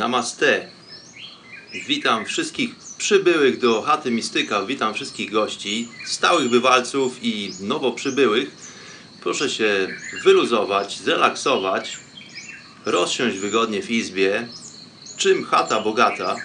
[0.00, 0.68] Namaste.
[1.88, 8.50] Witam wszystkich przybyłych do chaty Mistyka, witam wszystkich gości, stałych bywalców i nowo przybyłych.
[9.22, 9.88] Proszę się
[10.24, 11.98] wyluzować, zrelaksować,
[12.84, 14.48] rozsiąść wygodnie w izbie,
[15.16, 16.36] czym chata bogata.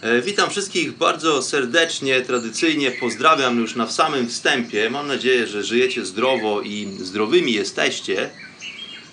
[0.00, 4.90] E, Witam wszystkich bardzo serdecznie, tradycyjnie pozdrawiam już na samym wstępie.
[4.90, 8.30] Mam nadzieję, że żyjecie zdrowo i zdrowymi jesteście.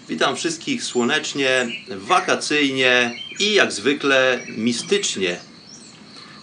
[0.09, 5.39] Witam wszystkich słonecznie, wakacyjnie i jak zwykle mistycznie.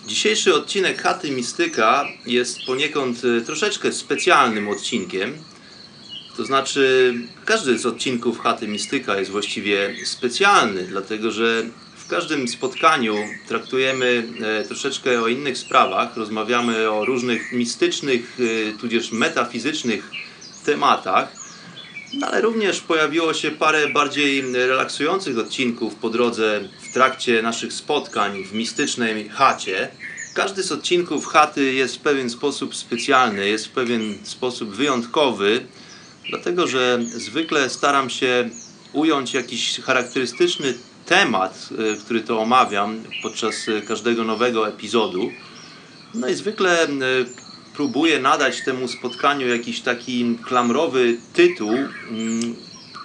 [0.06, 5.34] Dzisiejszy odcinek Chaty Mistyka jest poniekąd e, troszeczkę specjalnym odcinkiem.
[6.36, 11.62] To znaczy, każdy z odcinków Chaty Mistyka jest właściwie specjalny, dlatego że
[11.96, 13.16] w każdym spotkaniu
[13.48, 20.10] traktujemy e, troszeczkę o innych sprawach, rozmawiamy o różnych mistycznych, e, tudzież metafizycznych
[20.64, 21.42] tematach.
[22.14, 28.44] No, ale również pojawiło się parę bardziej relaksujących odcinków po drodze w trakcie naszych spotkań
[28.44, 29.88] w mistycznej chacie.
[30.34, 35.67] Każdy z odcinków chaty jest w pewien sposób specjalny, jest w pewien sposób wyjątkowy,
[36.28, 38.51] dlatego że zwykle staram się
[38.92, 40.74] ująć jakiś charakterystyczny
[41.06, 43.55] temat, y, który to omawiam podczas
[43.89, 45.30] każdego nowego epizodu.
[46.14, 46.90] No i zwykle y,
[47.74, 51.70] próbuję nadać temu spotkaniu jakiś taki klamrowy tytuł.
[52.10, 52.56] Mm,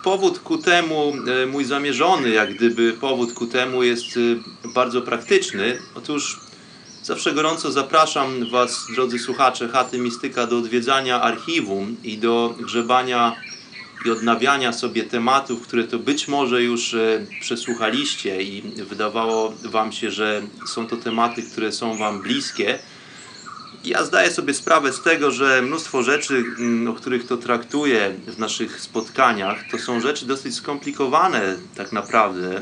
[0.04, 1.14] Powód ku temu,
[1.44, 4.18] e, mój zamierzony, jak gdyby powód ku temu jest
[4.66, 5.78] e, bardzo praktyczny.
[5.96, 6.40] Otóż
[7.04, 13.36] zawsze gorąco zapraszam Was, drodzy słuchacze Chaty Mistyka, do odwiedzania archiwum i do grzebania
[14.06, 20.12] i odnawiania sobie tematów, które to być może już e, przesłuchaliście i wydawało Wam się,
[20.12, 22.80] że są to tematy, które są Wam bliskie.
[23.88, 28.40] Ja zdaję sobie sprawę z tego, że mnóstwo rzeczy, mm, o których to traktuję w
[28.40, 32.62] naszych spotkaniach, to są rzeczy dosyć skomplikowane tak naprawdę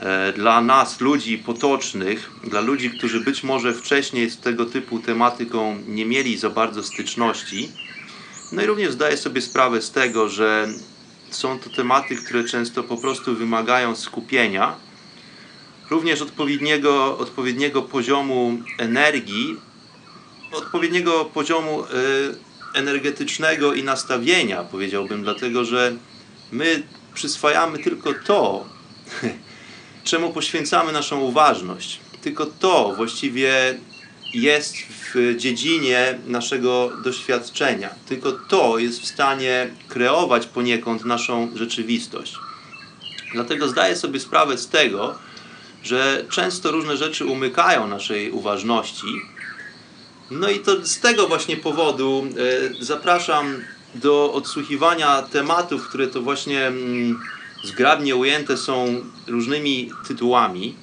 [0.00, 5.78] e, dla nas, ludzi potocznych, dla ludzi, którzy być może wcześniej z tego typu tematyką
[5.86, 7.68] nie mieli za bardzo styczności.
[8.52, 10.68] No i również zdaję sobie sprawę z tego, że
[11.30, 14.76] są to tematy, które często po prostu wymagają skupienia,
[15.90, 19.56] również odpowiedniego, odpowiedniego poziomu energii,
[20.56, 21.86] odpowiedniego poziomu y,
[22.74, 25.92] energetycznego i nastawienia, powiedziałbym, dlatego że
[26.52, 26.82] my
[27.14, 28.64] przyswajamy tylko to,
[30.04, 32.00] czemu poświęcamy naszą uważność.
[32.22, 33.78] Tylko to właściwie
[34.34, 37.90] jest w dziedzinie naszego doświadczenia.
[38.08, 42.34] Tylko to jest w stanie kreować poniekąd naszą rzeczywistość.
[43.32, 45.18] Dlatego zdaję sobie sprawę z tego,
[45.82, 49.06] że często różne rzeczy umykają naszej uważności.
[50.30, 52.26] No i to z tego właśnie powodu
[52.80, 53.60] e, zapraszam
[53.94, 57.20] do odsłuchiwania tematów, które to właśnie mm,
[57.64, 60.74] zgrabnie ujęte są różnymi tytułami.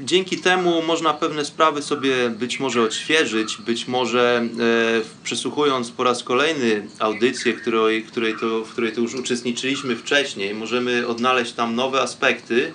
[0.00, 6.22] Dzięki temu można pewne sprawy sobie być może odświeżyć, być może e, przesłuchując po raz
[6.22, 12.00] kolejny audycję, której, której to, w której to już uczestniczyliśmy wcześniej, możemy odnaleźć tam nowe
[12.00, 12.72] aspekty.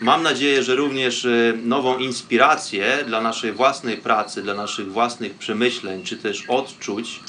[0.00, 6.04] Mam nadzieję, że również e, nową inspirację dla naszej własnej pracy, dla naszych własnych przemyśleń,
[6.04, 7.20] czy też odczuć.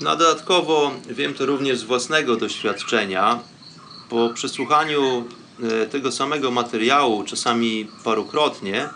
[0.00, 3.38] No dodatkowo wiem to również z własnego doświadczenia.
[4.08, 5.24] Po przesłuchaniu
[5.62, 8.88] e, tego samego materiału, czasami parukrotnie,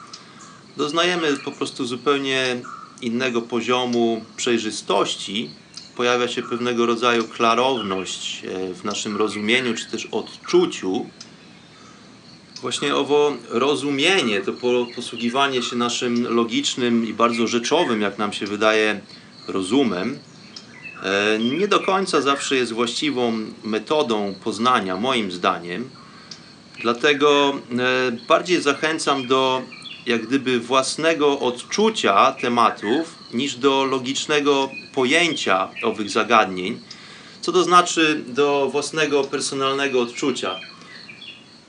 [0.77, 2.57] doznajemy po prostu zupełnie
[3.01, 5.51] innego poziomu przejrzystości.
[5.97, 11.07] Pojawia się pewnego rodzaju klarowność e, w naszym rozumieniu, czy też odczuciu.
[12.65, 14.53] Właśnie owo rozumienie, to
[14.97, 19.01] posługiwanie się naszym logicznym i bardzo rzeczowym, jak nam się wydaje,
[19.49, 20.19] rozumem,
[21.03, 23.33] e, nie do końca zawsze jest właściwą
[23.65, 25.91] metodą poznania, moim zdaniem.
[26.83, 29.63] Dlatego e, bardziej zachęcam do
[30.07, 36.81] jak gdyby własnego odczucia tematów niż do logicznego pojęcia owych zagadnień,
[37.41, 40.61] co to znaczy do własnego personalnego odczucia.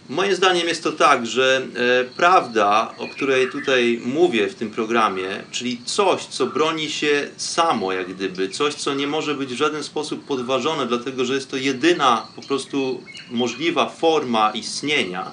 [0.10, 5.44] Moim zdaniem jest to tak, że e, prawda, o której tutaj mówię w tym programie,
[5.52, 9.84] czyli coś, co broni się samo, jak gdyby, coś, co nie może być w żaden
[9.84, 15.32] sposób podważone, dlatego że jest to jedyna po prostu możliwa forma istnienia,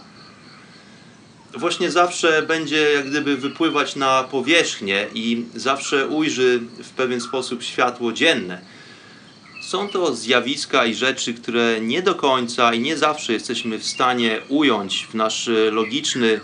[1.55, 8.13] właśnie zawsze będzie jak gdyby wypływać na powierzchnię i zawsze ujrzy w pewien sposób światło
[8.13, 8.61] dzienne.
[9.73, 14.41] Są to zjawiska i rzeczy, które nie do końca i nie zawsze jesteśmy w stanie
[14.49, 16.41] ująć w nasz logiczny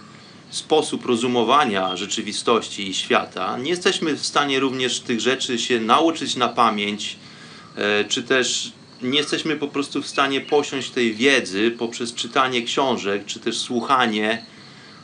[0.51, 3.59] sposób rozumowania rzeczywistości i świata.
[3.59, 7.17] Nie jesteśmy w stanie również tych rzeczy się nauczyć na pamięć,
[7.77, 8.73] e, czy też
[9.03, 14.45] nie jesteśmy po prostu w stanie posiąść tej wiedzy poprzez czytanie książek, czy też słuchanie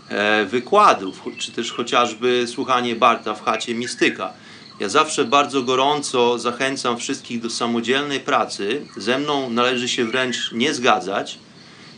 [0.08, 4.32] e, wykładów, czy też chociażby słuchanie Barta w chacie mistyka.
[4.80, 8.86] Ja zawsze bardzo gorąco zachęcam wszystkich do samodzielnej pracy.
[8.96, 11.38] Ze mną należy się wręcz nie zgadzać.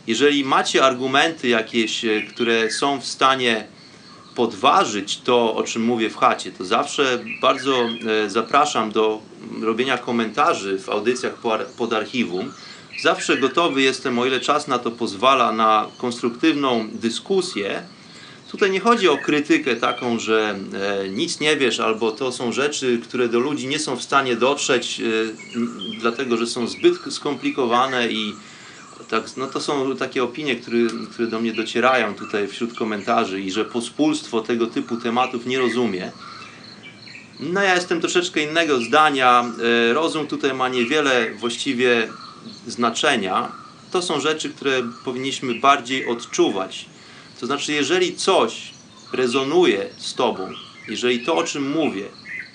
[0.07, 3.67] Jeżeli macie argumenty jakieś, e, które są w stanie
[4.35, 7.89] podważyć to, o czym mówię w chacie, to zawsze bardzo
[8.25, 9.21] e, zapraszam do
[9.61, 11.33] robienia komentarzy w audycjach
[11.77, 12.53] pod archiwum.
[13.01, 17.83] Zawsze gotowy jestem, o ile czas na to pozwala, na konstruktywną dyskusję
[18.51, 22.99] Tutaj nie chodzi o krytykę taką, że e, nic nie wiesz, albo to są rzeczy,
[23.03, 25.03] które do ludzi nie są w stanie dotrzeć, e,
[25.99, 28.33] dlatego że są zbyt skomplikowane i
[29.09, 30.77] tak, no to są takie opinie, które,
[31.11, 36.11] które do mnie docierają tutaj wśród komentarzy i że pospólstwo tego typu tematów nie rozumie.
[37.39, 39.45] No ja jestem troszeczkę innego zdania.
[39.89, 42.07] E, rozum tutaj ma niewiele właściwie
[42.67, 43.51] znaczenia.
[43.91, 46.85] To są rzeczy, które powinniśmy bardziej odczuwać
[47.39, 48.71] to znaczy, jeżeli coś
[49.13, 50.49] rezonuje z Tobą,
[50.87, 52.05] jeżeli to, o czym mówię,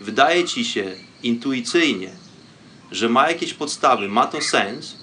[0.00, 2.10] wydaje Ci się intuicyjnie,
[2.90, 4.96] że ma jakieś podstawy, ma to sens,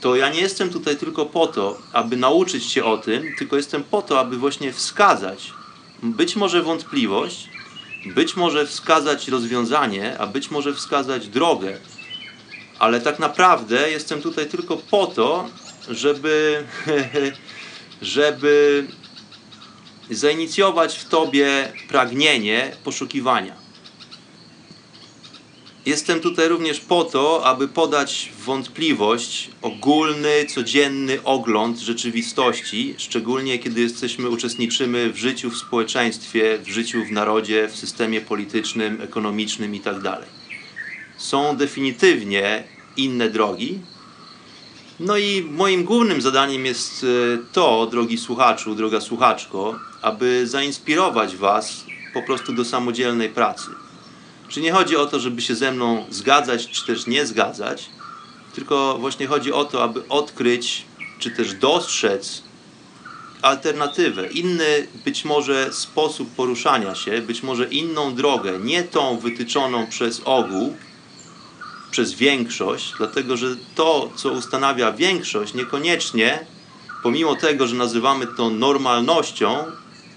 [0.00, 3.84] to ja nie jestem tutaj tylko po to, aby nauczyć Cię o tym, tylko jestem
[3.84, 5.52] po to, aby właśnie wskazać
[6.04, 7.48] być może wątpliwość,
[8.06, 11.78] być może wskazać rozwiązanie, a być może wskazać drogę.
[12.78, 15.48] Ale tak naprawdę jestem tutaj tylko po to,
[15.90, 16.64] żeby,
[18.02, 18.84] żeby
[20.10, 23.64] zainicjować w Tobie pragnienie poszukiwania.
[25.86, 34.28] Jestem tutaj również po to, aby podać wątpliwość ogólny, codzienny ogląd rzeczywistości, szczególnie kiedy jesteśmy,
[34.28, 40.16] uczestniczymy w życiu w społeczeństwie, w życiu w narodzie, w systemie politycznym, ekonomicznym itd.
[41.16, 42.64] Są definitywnie
[42.96, 43.78] inne drogi,
[45.00, 51.84] no i moim głównym zadaniem jest e, to, drogi słuchaczu, droga słuchaczko, aby zainspirować Was
[52.14, 53.70] po prostu do samodzielnej pracy.
[54.48, 57.90] Czy nie chodzi o to, żeby się ze mną zgadzać, czy też nie zgadzać,
[58.54, 60.84] tylko właśnie chodzi o to, aby odkryć,
[61.18, 62.42] czy też dostrzec
[63.42, 70.20] alternatywę, inny być może sposób poruszania się, być może inną drogę, nie tą wytyczoną przez
[70.24, 70.76] ogół,
[71.90, 76.46] przez większość, dlatego że to, co ustanawia większość, niekoniecznie,
[77.02, 79.64] pomimo tego, że nazywamy to normalnością,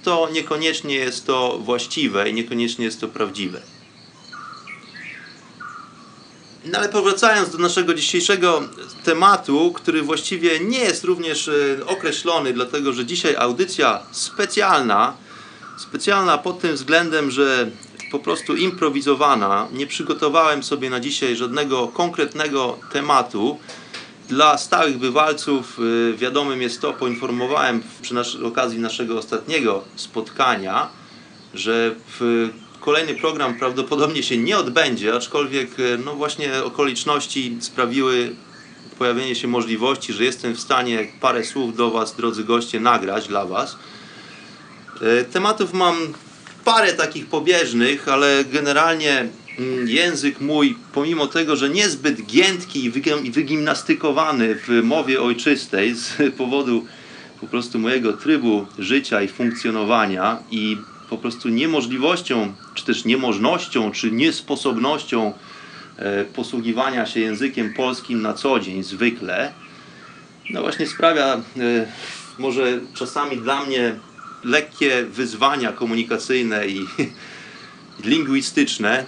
[0.07, 3.61] to niekoniecznie jest to właściwe i niekoniecznie jest to prawdziwe.
[6.65, 8.63] No ale powracając do naszego dzisiejszego
[9.03, 15.13] tematu, który właściwie nie jest również e, określony, dlatego że dzisiaj audycja specjalna,
[15.77, 17.71] specjalna pod tym względem, że
[18.11, 19.67] po prostu improwizowana.
[19.71, 23.59] Nie przygotowałem sobie na dzisiaj żadnego konkretnego tematu.
[24.29, 30.89] Dla stałych bywalców y, wiadomym jest to, poinformowałem przy okazji naszego ostatniego spotkania,
[31.53, 31.95] że
[32.79, 38.35] kolejny program prawdopodobnie się nie odbędzie, aczkolwiek y, no właśnie okoliczności sprawiły
[38.99, 43.45] pojawienie się możliwości, że jestem w stanie parę słów do Was, drodzy goście, nagrać dla
[43.45, 43.77] Was.
[45.01, 46.13] Y, tematów mam
[46.65, 49.27] parę takich pobieżnych, ale generalnie
[49.85, 52.85] język mój, pomimo tego, że niezbyt giętki
[53.23, 56.85] i wygimnastykowany w mowie ojczystej z powodu
[57.41, 60.77] po prostu mojego trybu życia i funkcjonowania i
[61.09, 65.33] po prostu niemożliwością, czy też niemożnością, czy niesposobnością
[65.97, 69.53] e, posługiwania się językiem polskim na co dzień zwykle,
[70.49, 71.41] no właśnie sprawia e,
[72.37, 73.95] może czasami dla mnie
[74.43, 76.85] lekkie wyzwania komunikacyjne i
[78.09, 79.05] lingwistyczne.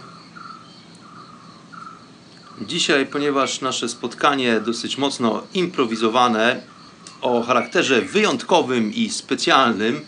[2.61, 6.61] Dzisiaj, ponieważ nasze spotkanie dosyć mocno improwizowane,
[7.21, 10.01] o charakterze wyjątkowym i specjalnym,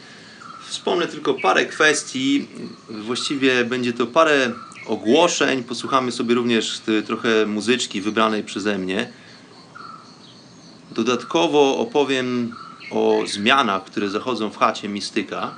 [0.67, 2.48] wspomnę tylko parę kwestii.
[2.89, 4.51] Właściwie będzie to parę
[4.86, 5.63] ogłoszeń.
[5.63, 9.12] Posłuchamy sobie również trochę muzyczki wybranej przeze mnie.
[10.91, 12.55] Dodatkowo opowiem
[12.91, 15.55] o zmianach, które zachodzą w chacie Mistyka.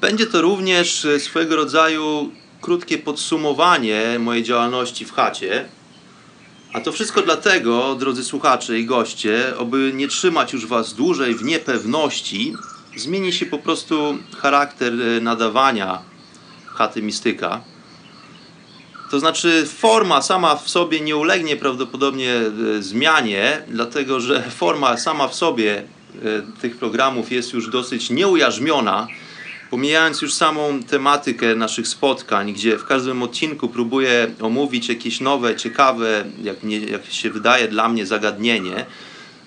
[0.00, 2.30] Będzie to również swego rodzaju
[2.62, 5.68] krótkie podsumowanie mojej działalności w chacie.
[6.72, 11.44] A to wszystko dlatego, drodzy słuchacze i goście, aby nie trzymać już Was dłużej w
[11.44, 12.54] niepewności,
[12.96, 14.92] zmieni się po prostu charakter
[15.22, 15.98] nadawania
[16.66, 17.60] chaty Mistyka.
[19.10, 22.34] To znaczy, forma sama w sobie nie ulegnie prawdopodobnie
[22.80, 25.82] zmianie, dlatego że forma sama w sobie
[26.60, 29.08] tych programów jest już dosyć nieujarzmiona
[29.72, 36.24] pomijając już samą tematykę naszych spotkań, gdzie w każdym odcinku próbuję omówić jakieś nowe, ciekawe,
[36.42, 38.86] jak, jak się wydaje dla mnie, zagadnienie,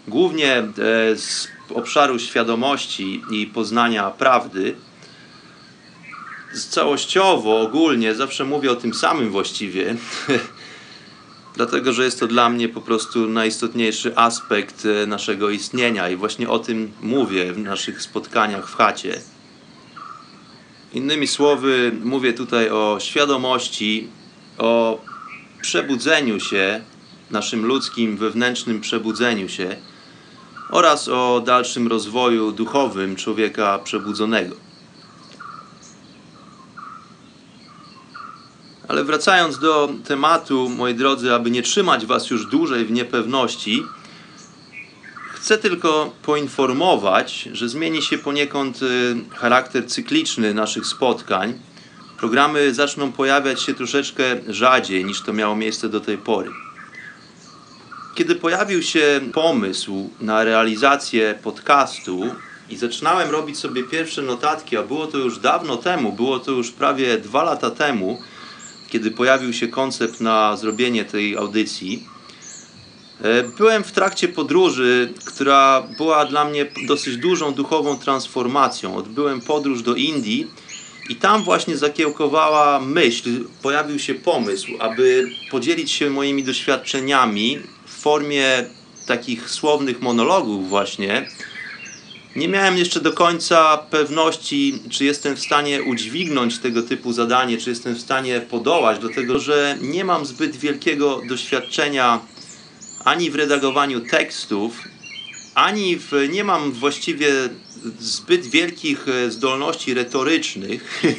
[0.08, 0.66] głównie e,
[1.16, 4.76] z obszaru świadomości i poznania prawdy.
[6.70, 9.96] Całościowo, ogólnie, zawsze mówię o tym samym właściwie,
[11.58, 16.50] dlatego że jest to dla mnie po prostu najistotniejszy aspekt e, naszego istnienia i właśnie
[16.50, 19.35] o tym mówię w naszych spotkaniach w chacie.
[20.96, 24.08] Innymi słowy, mówię tutaj o świadomości,
[24.58, 25.02] o
[25.62, 26.82] przebudzeniu się,
[27.32, 29.76] naszym ludzkim wewnętrznym przebudzeniu się
[30.70, 34.56] oraz o dalszym rozwoju duchowym człowieka przebudzonego.
[38.88, 43.84] Ale wracając do tematu, moi drodzy, aby nie trzymać Was już dłużej w niepewności,
[45.46, 51.54] Chcę tylko poinformować, że zmieni się poniekąd y, charakter cykliczny naszych spotkań.
[52.18, 56.50] Programy zaczną pojawiać się troszeczkę rzadziej niż to miało miejsce do tej pory.
[58.16, 62.22] Kiedy pojawił się pomysł na realizację podcastu
[62.70, 66.72] i zaczynałem robić sobie pierwsze notatki, a było to już dawno temu, było to już
[66.72, 68.22] prawie dwa lata temu,
[68.90, 72.15] kiedy pojawił się koncept na zrobienie tej audycji,
[73.58, 78.96] byłem w trakcie podróży, która była dla mnie dosyć dużą duchową transformacją.
[78.98, 80.48] Odbyłem podróż do Indii
[81.10, 83.30] i tam właśnie zakiełkowała myśl,
[83.62, 88.66] pojawił się pomysł, aby podzielić się moimi doświadczeniami w formie
[89.06, 91.28] takich słownych monologów właśnie.
[92.36, 97.70] Nie miałem jeszcze do końca pewności, czy jestem w stanie udźwignąć tego typu zadanie, czy
[97.70, 102.20] jestem w stanie podołać, dlatego że nie mam zbyt wielkiego doświadczenia
[103.06, 104.82] ani w redagowaniu tekstów,
[105.56, 107.32] ani w, nie mam właściwie
[108.00, 110.84] zbyt wielkich e, zdolności retorycznych.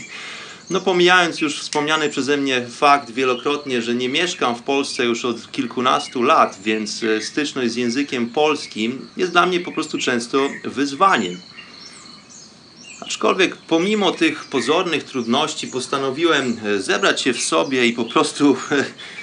[0.71, 5.53] No pomijając już wspomniany przeze mnie fakt wielokrotnie, że nie mieszkam w Polsce już od
[5.53, 11.41] kilkunastu lat, więc e, styczność z językiem polskim jest dla mnie po prostu często wyzwaniem.
[13.01, 18.57] Aczkolwiek pomimo tych pozornych trudności postanowiłem e, zebrać się w sobie i po prostu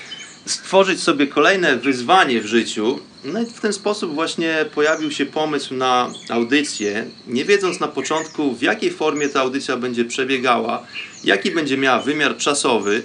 [0.45, 2.99] stworzyć sobie kolejne wyzwanie w życiu.
[3.23, 8.55] No i w ten sposób właśnie pojawił się pomysł na audycję, nie wiedząc na początku,
[8.55, 10.87] w jakiej formie ta audycja będzie przebiegała,
[11.23, 13.03] jaki będzie miała wymiar czasowy,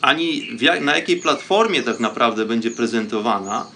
[0.00, 3.66] ani jak, na jakiej platformie tak naprawdę będzie prezentowana.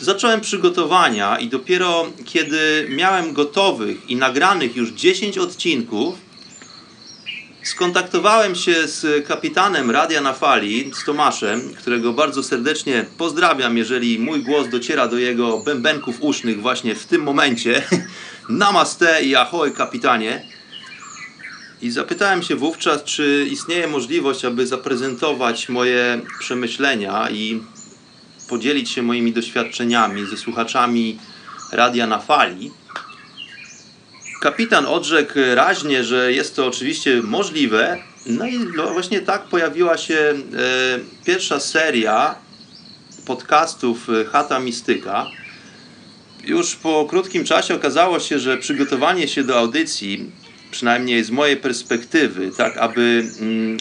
[0.00, 6.27] Zacząłem przygotowania i dopiero kiedy miałem gotowych i nagranych już 10 odcinków,
[7.68, 14.42] Skontaktowałem się z kapitanem Radia na Fali, z Tomaszem, którego bardzo serdecznie pozdrawiam, jeżeli mój
[14.42, 17.82] głos dociera do jego bębenków usznych właśnie w tym momencie.
[18.48, 20.44] Namaste i ahoj kapitanie.
[21.82, 27.62] I zapytałem się wówczas, czy istnieje możliwość, aby zaprezentować moje przemyślenia i
[28.48, 31.18] podzielić się moimi doświadczeniami ze słuchaczami
[31.72, 32.70] Radia na Fali.
[34.40, 37.98] Kapitan odrzekł raźnie, że jest to oczywiście możliwe.
[38.26, 38.58] No i
[38.92, 40.34] właśnie tak pojawiła się e,
[41.24, 42.34] pierwsza seria
[43.26, 45.26] podcastów e, Chata Mistyka.
[46.44, 50.30] Już po krótkim czasie okazało się, że przygotowanie się do audycji,
[50.70, 53.76] przynajmniej z mojej perspektywy, tak aby mm,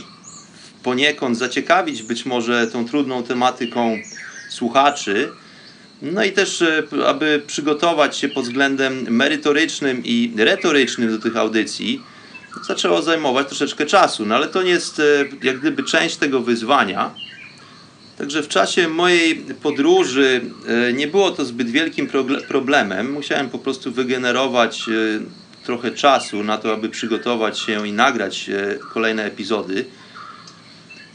[0.84, 3.98] poniekąd zaciekawić być może tą trudną tematyką
[4.50, 5.30] słuchaczy,
[6.02, 12.02] no i też, e, aby przygotować się pod względem merytorycznym i retorycznym do tych audycji,
[12.68, 14.26] zaczęło zajmować troszeczkę czasu.
[14.26, 15.04] No ale to nie jest e,
[15.44, 17.14] jak gdyby część tego wyzwania.
[18.18, 22.08] Także w czasie mojej podróży e, nie było to zbyt wielkim
[22.48, 23.12] problemem.
[23.12, 24.86] Musiałem po prostu wygenerować
[25.64, 28.50] trochę czasu na to, aby przygotować się i nagrać
[28.94, 29.86] kolejne epizody.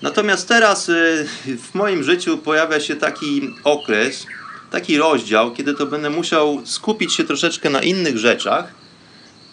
[0.03, 0.91] Natomiast teraz
[1.47, 4.27] w moim życiu pojawia się taki okres,
[4.73, 8.75] taki rozdział, kiedy to będę musiał skupić się troszeczkę na innych rzeczach.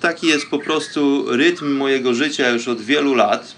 [0.02, 3.56] Taki jest po prostu rytm mojego życia już od wielu lat.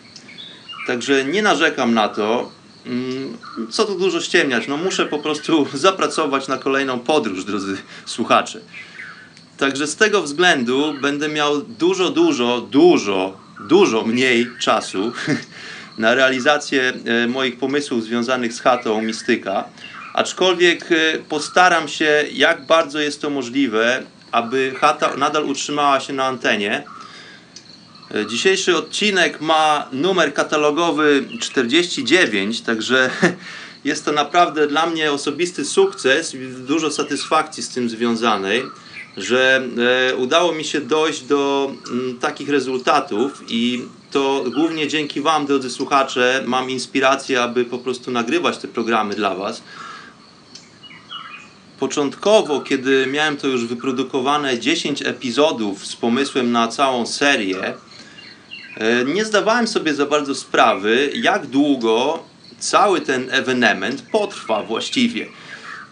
[0.88, 2.52] Także nie narzekam na to.
[2.86, 3.38] Mm,
[3.70, 4.68] Co tu dużo ściemniać?
[4.68, 8.60] No muszę po prostu zapracować na kolejną podróż, drodzy słuchacze.
[9.58, 13.38] Także z tego względu będę miał dużo, dużo, dużo,
[13.70, 15.12] dużo mniej czasu
[15.98, 19.64] na realizację e, moich pomysłów związanych z chatą Mistyka.
[20.14, 26.26] Aczkolwiek e, postaram się, jak bardzo jest to możliwe, aby chata nadal utrzymała się na
[26.26, 26.84] antenie.
[28.16, 33.10] E, Dzisiejszy odcinek ma numer katalogowy 49, także
[33.84, 38.64] jest to naprawdę dla mnie osobisty sukces i dużo satysfakcji z tym związanej,
[39.18, 39.64] że
[40.12, 45.70] e, udało mi się dojść do mm, takich rezultatów i to głównie dzięki Wam, drodzy
[45.70, 49.64] słuchacze, mam inspirację, aby po prostu nagrywać te programy dla Was.
[51.82, 57.74] Początkowo, kiedy miałem to już wyprodukowane 10 epizodów z pomysłem na całą serię,
[58.78, 62.24] E, nie zdawałem sobie za bardzo sprawy, jak długo
[62.60, 65.28] cały ten ewenement potrwa właściwie.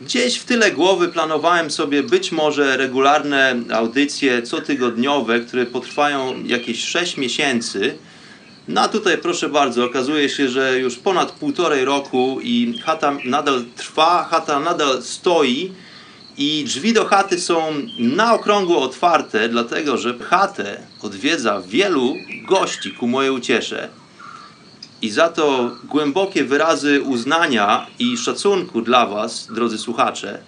[0.01, 7.17] Gdzieś w tyle głowy planowałem sobie być może regularne audycje cotygodniowe, które potrwają jakieś 6
[7.17, 7.97] miesięcy.
[8.69, 13.65] No a tutaj proszę bardzo, okazuje się, że już ponad półtorej roku i chata nadal
[13.75, 15.71] trwa, chata nadal stoi
[16.37, 22.15] i drzwi do chaty są na okrągło otwarte, dlatego że chatę odwiedza wielu
[22.47, 23.89] gości ku mojej uciesze.
[25.01, 30.39] I za to głębokie wyrazy uznania i szacunku dla Was, drodzy słuchacze.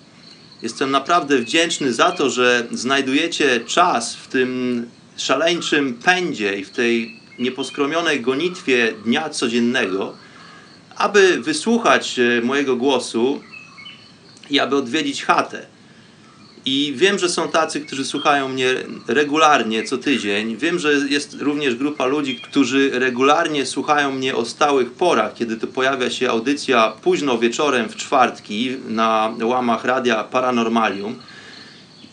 [0.62, 4.86] Jestem naprawdę wdzięczny za to, że znajdujecie czas w tym
[5.18, 10.14] szaleńczym pędzie i w tej nieposkromionej gonitwie dnia codziennego,
[10.98, 13.42] aby wysłuchać e, mojego głosu
[14.50, 15.66] i aby odwiedzić chatę.
[16.66, 18.76] I wiem, że są tacy, którzy słuchają mnie
[19.08, 20.58] regularnie co tydzień.
[20.58, 25.67] Wiem, że jest również grupa ludzi, którzy regularnie słuchają mnie o stałych porach, kiedy to
[25.67, 31.15] pojawia się audycja późno wieczorem w czwartki na łamach radia Paranormalium.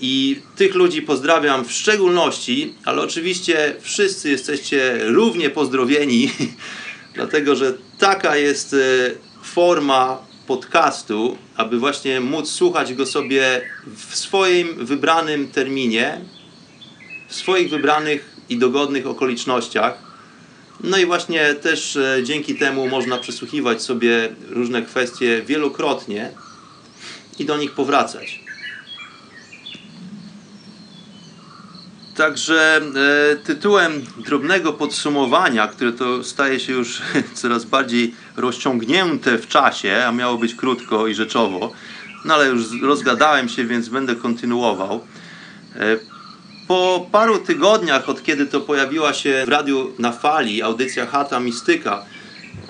[0.00, 6.30] I tych ludzi pozdrawiam w szczególności, ale oczywiście wszyscy jesteście równie pozdrowieni,
[7.14, 8.76] dlatego że taka jest e,
[9.42, 13.62] forma podcastu, aby właśnie móc słuchać go sobie
[13.96, 16.20] w swoim wybranym terminie,
[17.28, 19.98] w swoich wybranych i dogodnych okolicznościach.
[20.84, 26.30] No i właśnie też e, dzięki temu można przesłuchiwać sobie różne kwestie wielokrotnie
[27.38, 28.47] i do nich powracać.
[32.18, 32.81] Także
[33.33, 37.02] e, tytułem drobnego podsumowania, które to staje się już
[37.35, 41.72] coraz bardziej rozciągnięte w czasie, a miało być krótko i rzeczowo,
[42.24, 45.00] no ale już rozgadałem się, więc będę kontynuował.
[45.76, 45.98] E,
[46.68, 52.04] po paru tygodniach, od kiedy to pojawiła się w radiu na fali audycja Chata Mistyka,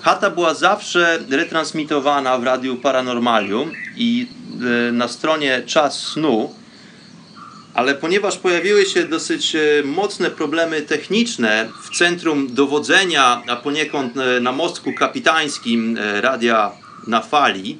[0.01, 4.27] Chata była zawsze retransmitowana w radiu Paranormalium i
[4.89, 6.58] e, na stronie Czas Snu
[7.73, 14.39] ale ponieważ pojawiły się dosyć e, mocne problemy techniczne w centrum dowodzenia, a poniekąd e,
[14.39, 16.71] na mostku kapitańskim e, radia
[17.07, 17.77] na fali,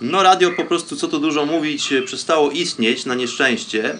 [0.00, 3.98] no radio po prostu, co tu dużo mówić, przestało istnieć na nieszczęście.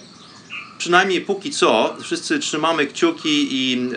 [0.79, 3.89] Przynajmniej póki co, wszyscy trzymamy kciuki i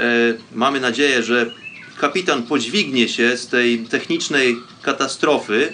[0.53, 1.51] mamy nadzieję, że
[1.99, 5.73] kapitan podźwignie się z tej technicznej katastrofy,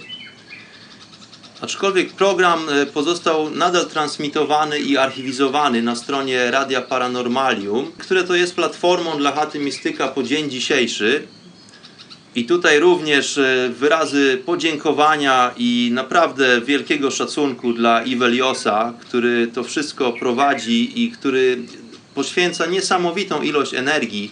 [1.65, 8.55] Aczkolwiek program e, pozostał nadal transmitowany i archiwizowany na stronie Radia Paranormalium, które to jest
[8.55, 11.27] platformą dla chaty Mistyka po dzień dzisiejszy.
[12.35, 20.13] I tutaj również e, wyrazy podziękowania i naprawdę wielkiego szacunku dla Iweliosa, który to wszystko
[20.13, 21.57] prowadzi i który
[22.15, 24.31] poświęca niesamowitą ilość energii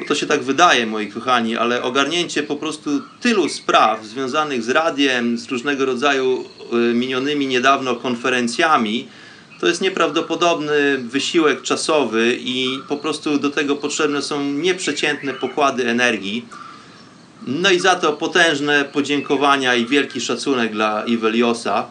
[0.00, 4.68] bo to się tak wydaje, moi kochani, ale ogarnięcie po prostu tylu spraw związanych z
[4.68, 6.44] radiem, z różnego rodzaju
[6.90, 9.08] y, minionymi niedawno konferencjami,
[9.60, 16.46] to jest nieprawdopodobny wysiłek czasowy i po prostu do tego potrzebne są nieprzeciętne pokłady energii.
[17.46, 21.86] No i za to potężne podziękowania i wielki szacunek dla Iweliosa.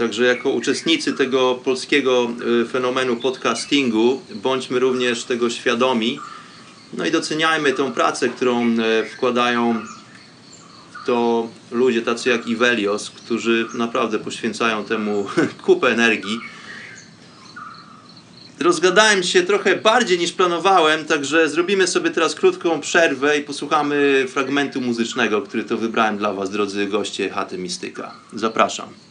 [0.00, 2.30] Także jako uczestnicy tego polskiego
[2.62, 6.20] y, fenomenu podcastingu bądźmy również tego świadomi.
[6.92, 9.82] No i doceniajmy tą pracę, którą e, wkładają
[11.06, 15.26] to ludzie tacy jak Ivelios, którzy naprawdę poświęcają temu
[15.66, 16.40] kupę energii.
[18.60, 24.80] Rozgadałem się trochę bardziej niż planowałem, także zrobimy sobie teraz krótką przerwę i posłuchamy fragmentu
[24.80, 28.14] muzycznego, który to wybrałem dla Was, drodzy goście Chaty Mistyka.
[28.32, 29.09] Zapraszam.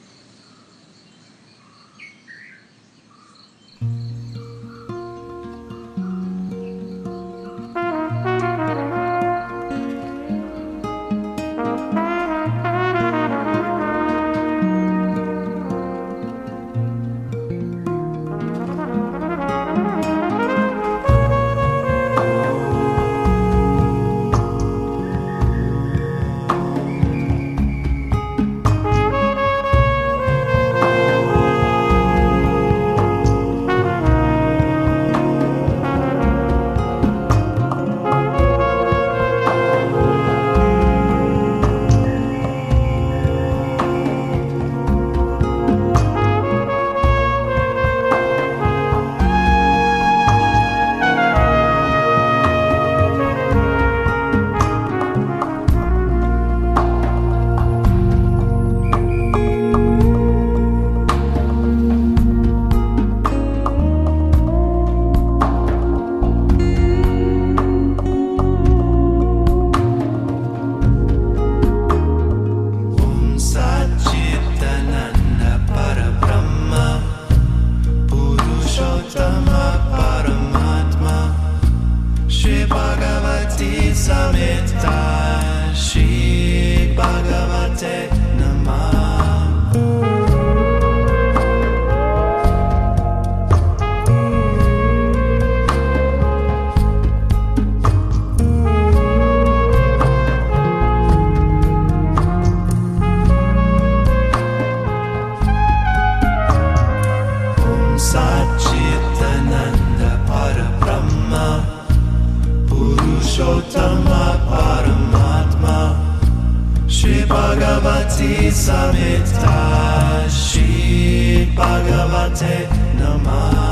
[122.99, 123.68] Namah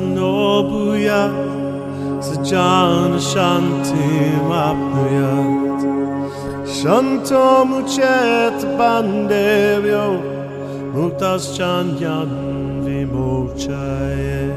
[0.00, 1.22] nobuya
[2.26, 4.06] Sajana shanti
[4.48, 5.80] mapuyat
[6.66, 10.06] Shanto muchet bandevyo
[10.94, 12.30] Muktas chanyan
[12.84, 14.56] vimochayet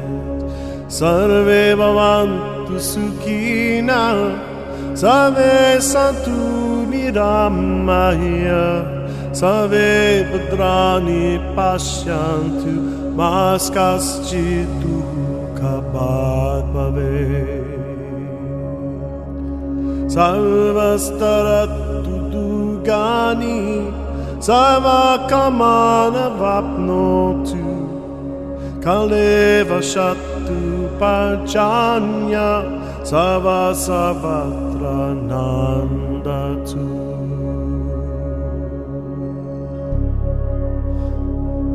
[0.88, 4.02] Sarve bhavantu sukhina
[4.96, 6.38] Sarve santu
[6.90, 8.66] niramaya
[9.32, 12.72] Sarve bhadrani pashyantu
[13.18, 14.79] Maskaschitu
[20.14, 23.60] sarvastaratu dugani
[24.48, 27.66] sava kamana vapnotu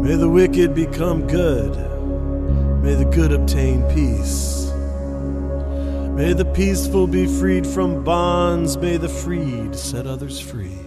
[0.05, 1.75] May the wicked become good.
[2.81, 4.64] May the good obtain peace.
[6.15, 8.77] May the peaceful be freed from bonds.
[8.77, 10.84] May the freed set others free.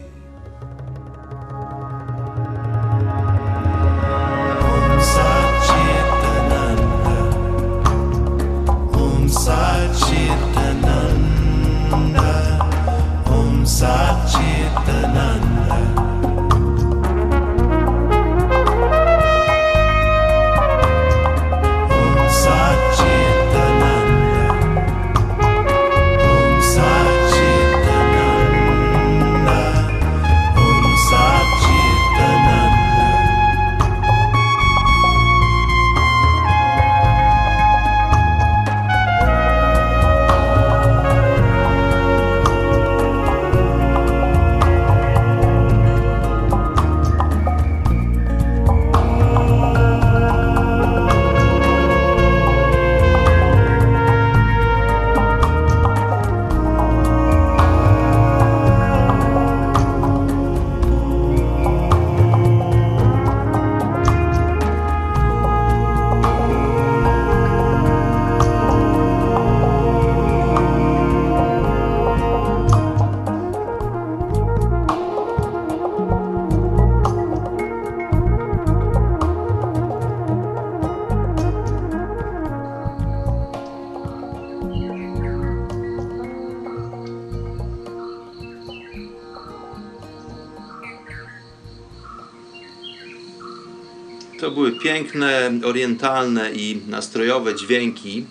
[94.98, 98.26] Piękne, orientalne i nastrojowe dźwięki.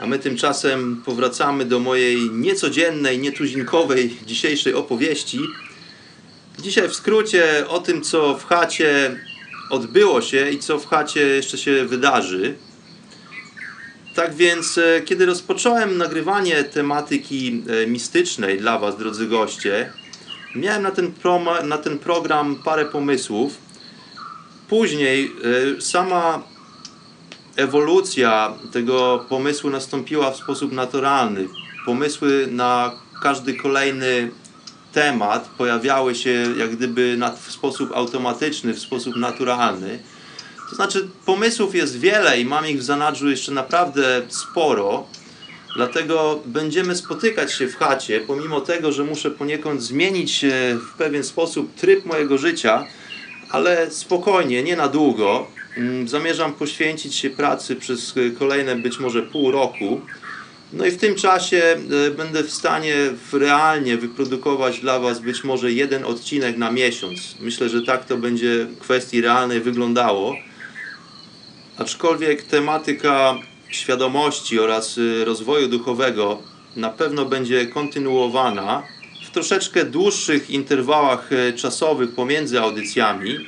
[0.00, 5.38] A my tymczasem powracamy do mojej niecodziennej, nietuzinkowej dzisiejszej opowieści.
[6.58, 9.16] Dzisiaj w skrócie o tym, co w chacie
[9.70, 12.54] odbyło się i co w chacie jeszcze się wydarzy.
[14.14, 19.92] Tak więc, e, kiedy rozpocząłem nagrywanie tematyki e, mistycznej dla Was, drodzy goście,
[20.54, 21.12] miałem na ten,
[21.64, 23.61] na ten program parę pomysłów.
[24.72, 25.32] Później
[25.76, 26.42] e, sama
[27.56, 31.48] ewolucja tego pomysłu nastąpiła w sposób naturalny.
[31.86, 34.30] Pomysły na każdy kolejny
[34.92, 39.98] temat pojawiały się jak gdyby w sposób automatyczny, w sposób naturalny.
[40.70, 45.06] To znaczy, pomysłów jest wiele i mam ich w zanadrzu jeszcze naprawdę sporo.
[45.76, 51.24] Dlatego będziemy spotykać się w chacie, pomimo tego, że muszę poniekąd zmienić e, w pewien
[51.24, 52.86] sposób tryb mojego życia,
[53.52, 55.46] ale spokojnie, nie na długo.
[55.76, 60.00] Mm, Zamierzam poświęcić się pracy przez e, kolejne być może pół roku.
[60.72, 61.62] No i w tym czasie
[62.06, 62.94] e, będę w stanie
[63.32, 67.36] realnie wyprodukować dla Was być może jeden odcinek na miesiąc.
[67.40, 70.36] Myślę, że tak to będzie w kwestii realnej wyglądało.
[71.78, 73.34] Aczkolwiek tematyka
[73.70, 76.42] świadomości oraz y, rozwoju duchowego
[76.76, 78.82] na pewno będzie kontynuowana
[79.32, 83.38] troszeczkę dłuższych interwałach y, czasowych pomiędzy audycjami.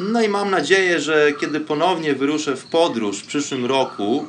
[0.00, 4.26] No i mam nadzieję, że kiedy ponownie wyruszę w podróż w przyszłym roku,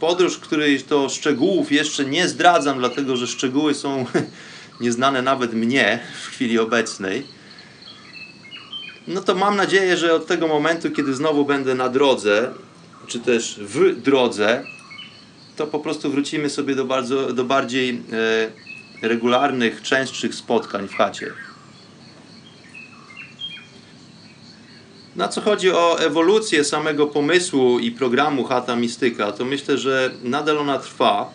[0.00, 4.06] podróż, której to szczegółów jeszcze nie zdradzam, dlatego że szczegóły są
[4.80, 7.26] nieznane nawet mnie w chwili obecnej.
[9.08, 12.50] No to mam nadzieję, że od tego momentu, kiedy znowu będę na drodze,
[13.06, 14.64] czy też w drodze,
[15.56, 18.65] to po prostu wrócimy sobie do, bardzo, do bardziej e,
[19.02, 21.32] regularnych, częstszych spotkań w chacie.
[25.16, 30.58] Na co chodzi o ewolucję samego pomysłu i programu Chata Mistyka, to myślę, że nadal
[30.58, 31.30] ona trwa.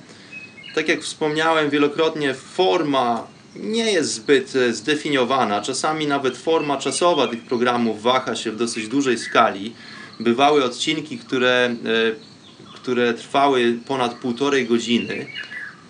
[0.76, 5.62] Tak jak wspomniałem wielokrotnie, forma nie jest zbyt e, zdefiniowana.
[5.62, 9.74] Czasami nawet forma czasowa tych programów waha się w dosyć dużej skali.
[10.20, 15.28] Bywały odcinki, które, e, które trwały ponad półtorej godziny.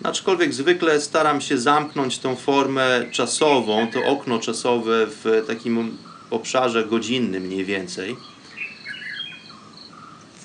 [0.02, 5.98] Aczkolwiek zwykle staram się zamknąć tą formę czasową, to okno czasowe w takim
[6.30, 8.16] obszarze godzinnym mniej więcej.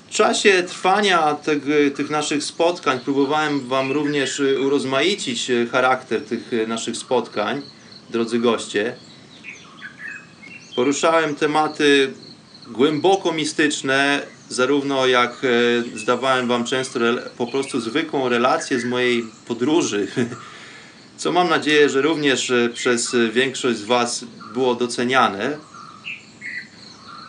[0.08, 1.62] W czasie trwania tych,
[1.96, 7.62] tych naszych spotkań próbowałem Wam również urozmaicić charakter tych naszych spotkań,
[8.10, 8.96] drodzy goście.
[10.76, 12.12] Poruszałem tematy
[12.66, 17.00] głęboko mistyczne, zarówno jak e, zdawałem Wam często
[17.38, 20.08] po prostu zwykłą relację z mojej podróży,
[21.16, 25.58] co mam nadzieję, że również e, przez e, większość z Was było doceniane.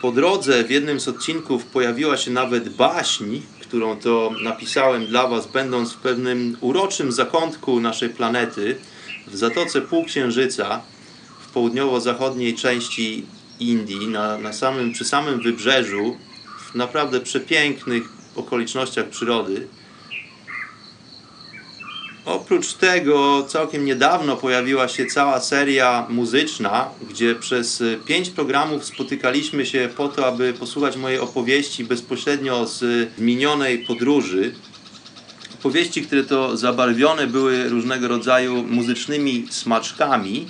[0.02, 5.46] Po drodze w jednym z odcinków pojawiła się nawet baśń, którą to napisałem dla Was,
[5.46, 8.76] będąc w pewnym uroczym zakątku naszej planety,
[9.26, 10.80] w Zatoce Półksiężyca,
[11.40, 13.26] w południowo-zachodniej części
[13.60, 16.16] Indii, na, na samym, przy samym wybrzeżu,
[16.74, 18.02] naprawdę przepięknych
[18.36, 19.66] okolicznościach przyrody.
[22.24, 29.66] Oprócz tego całkiem niedawno pojawiła się cała seria muzyczna, gdzie przez y, pięć programów spotykaliśmy
[29.66, 34.54] się po to, aby posłuchać mojej opowieści bezpośrednio z minionej podróży.
[35.54, 40.46] opowieści, które to zabarwione były różnego rodzaju muzycznymi smaczkami.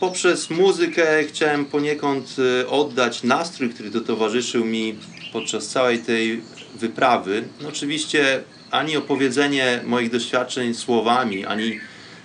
[0.00, 4.94] Poprzez muzykę chciałem poniekąd e, oddać nastrój, który to towarzyszył mi
[5.32, 6.40] podczas całej tej
[6.74, 7.44] wyprawy.
[7.60, 11.80] No oczywiście ani opowiedzenie moich doświadczeń słowami, ani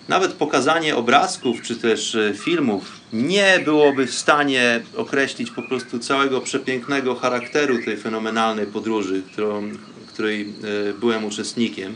[0.08, 6.42] nawet pokazanie obrazków czy też e, filmów nie byłoby w stanie określić po prostu całego
[6.42, 9.72] przepięknego charakteru tej fenomenalnej podróży, którą,
[10.08, 11.96] której e, byłem uczestnikiem,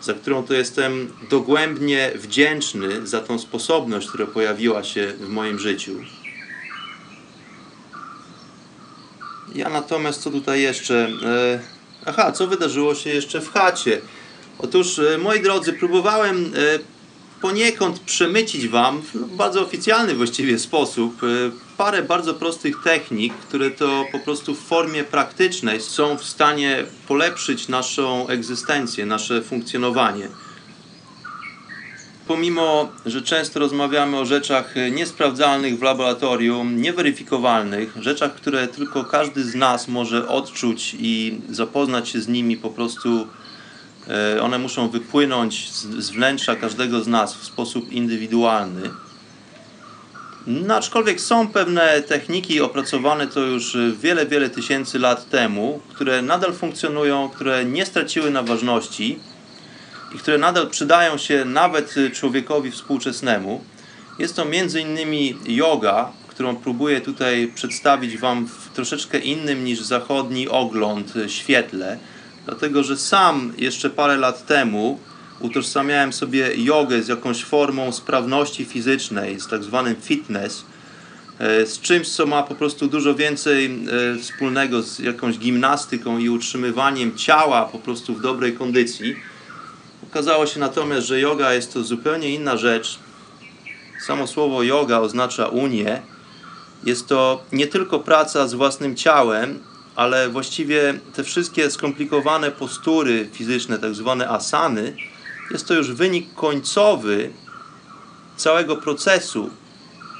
[0.00, 5.92] za którą to jestem dogłębnie wdzięczny za tą sposobność, która pojawiła się w moim życiu.
[9.54, 11.08] Ja natomiast co tutaj jeszcze?
[11.24, 11.60] E,
[12.06, 14.00] Aha, co wydarzyło się jeszcze w chacie?
[14.58, 16.78] Otóż, e, moi drodzy, próbowałem e,
[17.40, 21.20] poniekąd przemycić Wam w bardzo oficjalny właściwie sposób
[21.76, 27.68] parę bardzo prostych technik, które to po prostu w formie praktycznej są w stanie polepszyć
[27.68, 30.28] naszą egzystencję, nasze funkcjonowanie.
[32.26, 39.54] Pomimo, że często rozmawiamy o rzeczach niesprawdzalnych w laboratorium, nieweryfikowalnych, rzeczach, które tylko każdy z
[39.54, 43.26] nas może odczuć i zapoznać się z nimi po prostu
[44.08, 48.90] E, One muszą wypłynąć z z wnętrza każdego z nas w sposób indywidualny.
[50.46, 56.52] No, aczkolwiek są pewne techniki opracowane to już wiele, wiele tysięcy lat temu, które nadal
[56.52, 59.18] funkcjonują, które nie straciły na ważności
[60.14, 63.64] i które nadal przydają się nawet człowiekowi współczesnemu.
[64.18, 64.46] Jest to
[64.80, 71.98] innymi yoga, którą próbuję tutaj przedstawić Wam w troszeczkę innym niż zachodni ogląd świetle
[72.44, 74.98] dlatego że sam jeszcze parę lat temu
[75.40, 80.64] utożsamiałem sobie jogę z jakąś formą sprawności fizycznej, z tak zwanym fitness,
[81.38, 86.28] e, z czymś, co ma po prostu dużo więcej e, wspólnego z jakąś gimnastyką i
[86.28, 89.16] utrzymywaniem ciała po prostu w dobrej kondycji.
[90.10, 92.98] Okazało się natomiast, że yoga jest to zupełnie inna rzecz.
[94.06, 96.02] Samo słowo yoga oznacza unię.
[96.84, 99.58] Jest to nie tylko praca z własnym ciałem,
[99.96, 104.96] ale właściwie te wszystkie skomplikowane postury fizyczne, tak zwane asany,
[105.50, 107.30] jest to już wynik końcowy
[108.36, 109.50] całego procesu,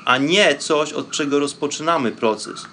[0.04, 2.66] a nie coś, od czego rozpoczynamy proces.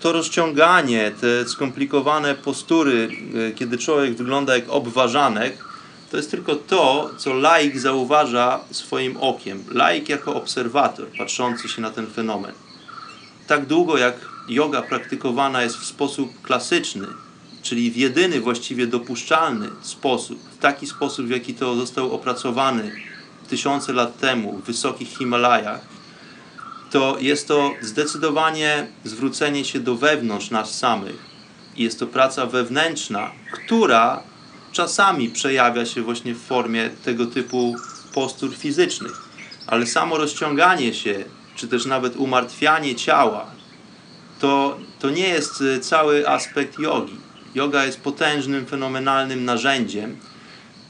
[0.00, 3.08] To rozciąganie, te skomplikowane postury,
[3.48, 5.64] e, kiedy człowiek wygląda jak obważanek,
[6.10, 9.64] to jest tylko to, co laik zauważa swoim okiem.
[9.70, 12.52] Laik jako obserwator, patrzący się na ten fenomen.
[13.46, 14.14] Tak długo jak
[14.48, 17.06] yoga praktykowana jest w sposób klasyczny,
[17.62, 22.92] czyli w jedyny właściwie dopuszczalny sposób, w taki sposób, w jaki to został opracowany
[23.48, 25.80] tysiące lat temu w wysokich Himalajach,
[26.90, 31.16] to jest to zdecydowanie zwrócenie się do wewnątrz nas samych.
[31.76, 34.22] Jest to praca wewnętrzna, która
[34.72, 37.76] czasami przejawia się właśnie w formie tego typu
[38.14, 39.22] postur fizycznych.
[39.66, 41.24] Ale samo rozciąganie się,
[41.56, 43.46] czy też nawet umartwianie ciała,
[44.40, 47.16] to, to nie jest y, cały aspekt jogi.
[47.54, 50.16] Yoga jest potężnym, fenomenalnym narzędziem,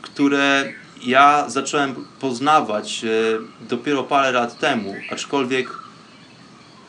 [0.02, 0.72] które
[1.04, 5.70] ja zacząłem poznawać y, dopiero parę lat temu, aczkolwiek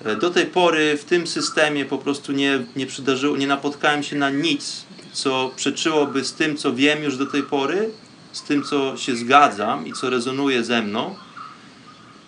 [0.06, 4.16] y, do tej pory w tym systemie po prostu nie, nie przydarzyło, nie napotkałem się
[4.16, 7.90] na nic, co przeczyłoby z tym, co wiem już do tej pory,
[8.32, 11.16] z tym, co się zgadzam i co rezonuje ze mną.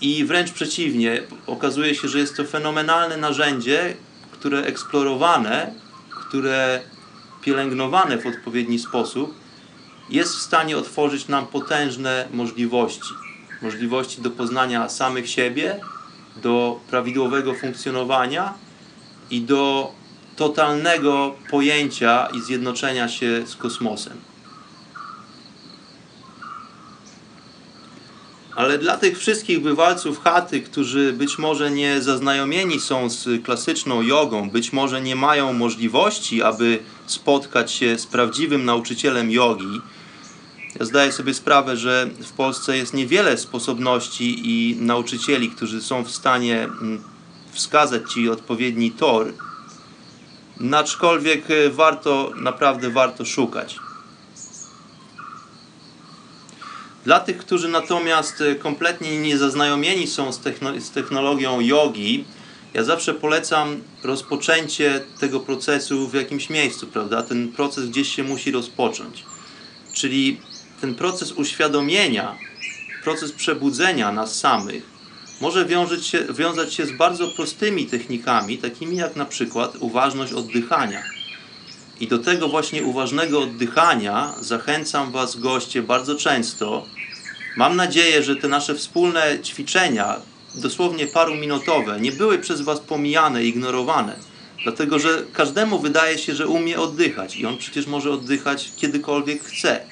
[0.02, 3.96] I wręcz przeciwnie, okazuje się, że jest to fenomenalne narzędzie,
[4.32, 5.74] które eksplorowane,
[6.10, 6.82] które
[7.46, 9.34] pielęgnowane w odpowiedni sposób,
[10.10, 13.14] jest w stanie otworzyć nam potężne możliwości.
[13.62, 15.80] Możliwości do poznania samych siebie,
[16.42, 18.54] do prawidłowego funkcjonowania
[19.30, 19.92] i do
[20.36, 24.18] totalnego pojęcia i zjednoczenia się z kosmosem.
[28.56, 34.50] Ale dla tych wszystkich bywalców chaty, którzy być może nie zaznajomieni są z klasyczną jogą,
[34.50, 39.82] być może nie mają możliwości, aby spotkać się z prawdziwym nauczycielem jogi,
[40.80, 46.12] ja zdaję sobie sprawę, że w Polsce jest niewiele sposobności i nauczycieli, którzy są w
[46.12, 47.04] stanie mm,
[47.52, 49.34] wskazać Ci odpowiedni tor,
[50.74, 53.85] aczkolwiek e, warto, naprawdę warto szukać.
[57.06, 60.32] Dla tych, którzy natomiast e, kompletnie niezaznajomieni są
[60.80, 62.26] z technologią jogi,
[62.74, 67.24] ja zawsze polecam rozpoczęcie tego procesu w jakimś miejscu, prawda?
[67.24, 69.24] Ten proces gdzieś się musi rozpocząć.
[69.94, 70.40] Czyli
[70.82, 72.36] ten proces uświadomienia,
[73.04, 74.96] proces przebudzenia nas samych
[75.42, 81.04] może wiązać się, wiązać się z bardzo prostymi technikami, takimi jak na przykład uważność oddychania.
[82.00, 86.86] I do tego właśnie uważnego oddychania zachęcam Was, goście, bardzo często.
[87.56, 90.16] Mam nadzieję, że te nasze wspólne ćwiczenia,
[90.56, 94.16] dosłownie paruminutowe, nie były przez Was pomijane, ignorowane.
[94.64, 99.86] Dlatego, że każdemu wydaje się, że umie oddychać i on przecież może oddychać kiedykolwiek chce.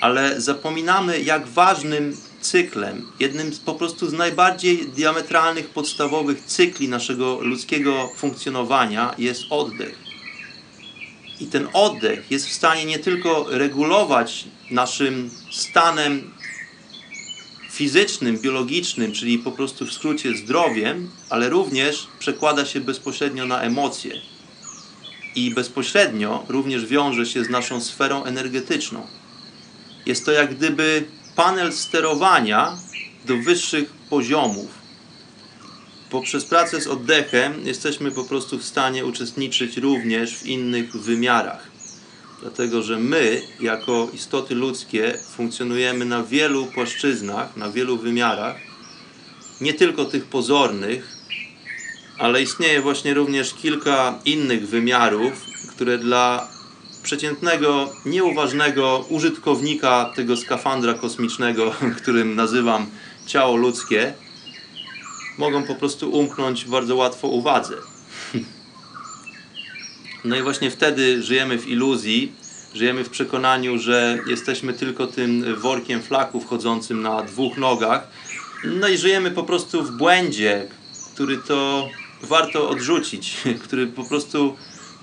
[0.00, 7.40] Ale zapominamy, jak ważnym cyklem, jednym z po prostu z najbardziej diametralnych, podstawowych cykli naszego
[7.40, 9.98] ludzkiego funkcjonowania jest oddech.
[11.40, 16.30] I ten oddech jest w stanie nie tylko regulować naszym stanem
[17.76, 24.20] fizycznym, biologicznym, czyli po prostu w skrócie zdrowiem, ale również przekłada się bezpośrednio na emocje.
[25.34, 29.06] I bezpośrednio również wiąże się z naszą sferą energetyczną.
[30.06, 31.04] Jest to jak gdyby
[31.34, 32.78] panel sterowania
[33.24, 34.70] do wyższych poziomów.
[36.10, 41.75] Poprzez pracę z oddechem jesteśmy po prostu w stanie uczestniczyć również w innych wymiarach.
[42.40, 48.56] Dlatego, że my, jako istoty ludzkie, funkcjonujemy na wielu płaszczyznach, na wielu wymiarach,
[49.60, 51.16] nie tylko tych pozornych,
[52.18, 55.32] ale istnieje właśnie również kilka innych wymiarów,
[55.70, 56.48] które dla
[57.02, 62.86] przeciętnego, nieuważnego użytkownika tego skafandra kosmicznego, którym nazywam
[63.26, 64.14] ciało ludzkie,
[65.38, 67.95] mogą po prostu umknąć bardzo łatwo uwadze.
[70.26, 72.32] No i właśnie wtedy żyjemy w iluzji,
[72.74, 78.08] żyjemy w przekonaniu, że jesteśmy tylko tym workiem flaków chodzącym na dwóch nogach.
[78.64, 80.66] No i żyjemy po prostu w błędzie,
[81.14, 81.88] który to
[82.22, 84.56] warto odrzucić, który po prostu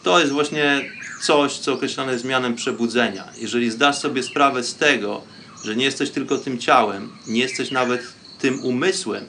[0.04, 3.28] to jest właśnie coś, co określane jest mianem przebudzenia.
[3.38, 5.22] Jeżeli zdasz sobie sprawę z tego,
[5.66, 8.02] że nie jesteś tylko tym ciałem, nie jesteś nawet
[8.40, 9.26] tym umysłem,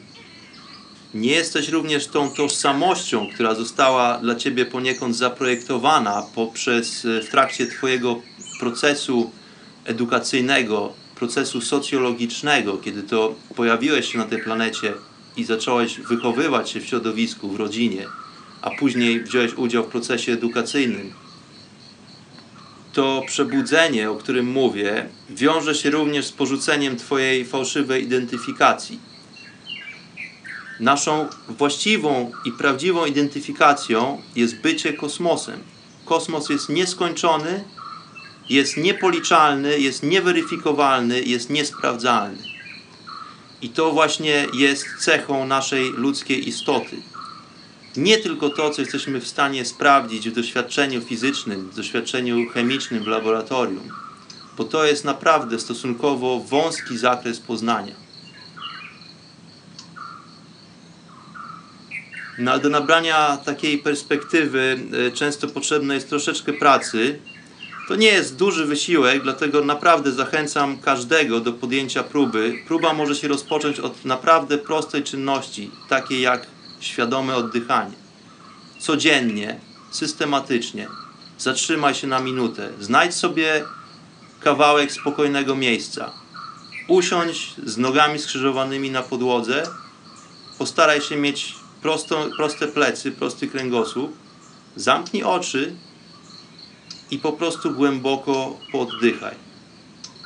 [1.14, 7.66] nie jesteś również tą tożsamością, która została dla ciebie poniekąd zaprojektowana poprzez e, w trakcie
[7.66, 8.20] twojego
[8.60, 9.30] procesu
[9.84, 14.92] edukacyjnego, procesu socjologicznego, kiedy to pojawiłeś się na tej planecie
[15.36, 18.06] i zacząłeś wychowywać się w środowisku, w rodzinie,
[18.62, 21.12] a później wziąłeś udział w procesie edukacyjnym.
[22.92, 29.13] To przebudzenie, o którym mówię, wiąże się również z porzuceniem twojej fałszywej identyfikacji
[30.80, 35.60] Naszą właściwą i prawdziwą identyfikacją jest bycie kosmosem.
[36.04, 37.64] Kosmos jest nieskończony,
[38.48, 42.42] jest niepoliczalny, jest nieweryfikowalny, jest niesprawdzalny.
[43.62, 46.96] I to właśnie jest cechą naszej ludzkiej istoty.
[47.96, 53.06] Nie tylko to, co jesteśmy w stanie sprawdzić w doświadczeniu fizycznym, w doświadczeniu chemicznym w
[53.06, 53.88] laboratorium,
[54.56, 58.03] bo to jest naprawdę stosunkowo wąski zakres poznania.
[62.38, 64.78] No ale do nabrania takiej perspektywy
[65.08, 67.18] e, często potrzebna jest troszeczkę pracy.
[67.88, 72.54] To nie jest duży wysiłek, dlatego naprawdę zachęcam każdego do podjęcia próby.
[72.66, 76.46] Próba może się rozpocząć od naprawdę prostej czynności, takiej jak
[76.80, 77.94] świadome oddychanie.
[78.78, 79.60] Codziennie,
[79.90, 80.88] systematycznie.
[81.38, 82.68] Zatrzymaj się na minutę.
[82.80, 83.64] Znajdź sobie
[84.40, 86.10] kawałek spokojnego miejsca.
[86.88, 89.62] Usiądź z nogami skrzyżowanymi na podłodze.
[90.58, 91.54] Postaraj się mieć
[91.84, 94.16] prosto, proste plecy, prosty kręgosłup,
[94.76, 95.72] zamknij oczy
[97.10, 99.34] i po prostu głęboko poddychaj.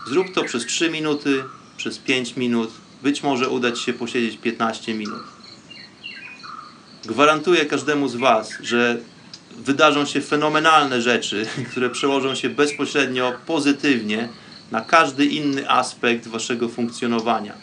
[0.06, 1.44] Zrób to przez 3 minuty,
[1.76, 2.70] przez 5 minut,
[3.02, 5.22] być może uda Ci się posiedzieć 15 minut.
[7.04, 9.00] Gwarantuję każdemu z Was, że
[9.56, 14.28] wydarzą się fenomenalne rzeczy, które przełożą się bezpośrednio pozytywnie
[14.70, 17.54] na każdy inny aspekt Waszego funkcjonowania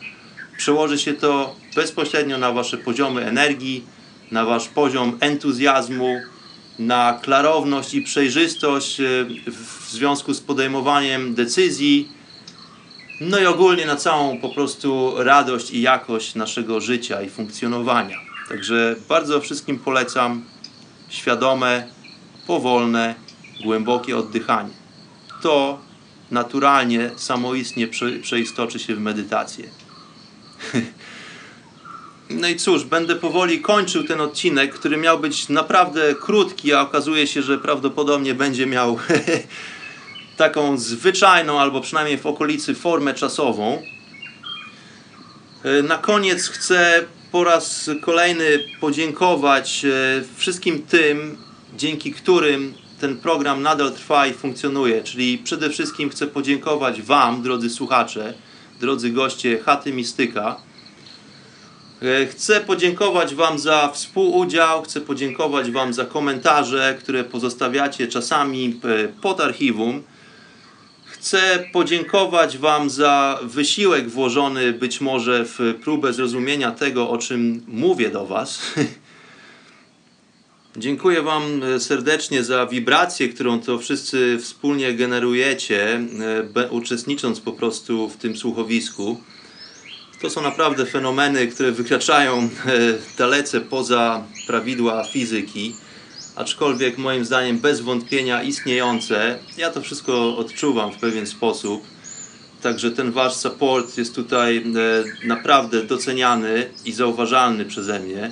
[0.57, 3.83] Przełoży się to bezpośrednio na Wasze poziomy energii,
[4.31, 6.19] na Wasz poziom entuzjazmu,
[6.79, 9.03] na klarowność i przejrzystość e,
[9.51, 12.09] w związku z podejmowaniem decyzji,
[13.21, 18.17] no i ogólnie na całą po prostu radość i jakość naszego życia i funkcjonowania.
[18.49, 20.43] Także bardzo wszystkim polecam
[21.09, 21.87] świadome,
[22.47, 23.15] powolne,
[23.63, 24.73] głębokie oddychanie.
[25.41, 25.79] To
[26.31, 27.87] naturalnie, samoistnie
[28.21, 29.69] przeistoczy się w medytację.
[32.29, 37.27] No i cóż, będę powoli kończył ten odcinek, który miał być naprawdę krótki, a okazuje
[37.27, 38.99] się, że prawdopodobnie będzie miał
[40.37, 43.81] taką zwyczajną, albo przynajmniej w okolicy formę czasową.
[45.83, 49.89] Na koniec chcę po raz kolejny podziękować e,
[50.35, 51.37] wszystkim tym,
[51.77, 55.03] dzięki którym ten program nadal trwa i funkcjonuje.
[55.03, 58.33] Czyli przede wszystkim chcę podziękować Wam, drodzy słuchacze,
[58.79, 60.74] drodzy goście Chaty Mistyka, E,
[62.31, 69.41] Chcę podziękować Wam za współudział, chcę podziękować Wam za komentarze, które pozostawiacie czasami e, pod
[69.41, 70.03] archiwum.
[71.05, 78.09] Chcę podziękować Wam za wysiłek włożony być może w próbę zrozumienia tego, o czym mówię
[78.09, 78.61] do Was.
[80.77, 86.01] Dziękuję Wam e, serdecznie za wibrację, którą to wszyscy wspólnie generujecie,
[86.55, 89.21] e, uczestnicząc po prostu w tym słuchowisku.
[90.21, 92.49] To są naprawdę fenomeny, które wykraczają e,
[93.17, 95.75] dalece poza prawidła fizyki,
[96.35, 99.39] aczkolwiek moim zdaniem bez wątpienia istniejące.
[99.57, 101.83] Ja to wszystko odczuwam w pewien sposób.
[102.61, 108.31] Także ten wasz support jest tutaj e, naprawdę doceniany i zauważalny przeze mnie.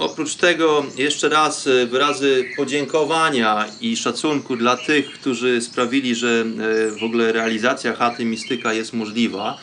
[0.00, 6.98] Oprócz tego jeszcze raz e, wyrazy podziękowania i szacunku dla tych, którzy sprawili, że e,
[7.00, 9.58] w ogóle realizacja chaty Mistyka jest możliwa.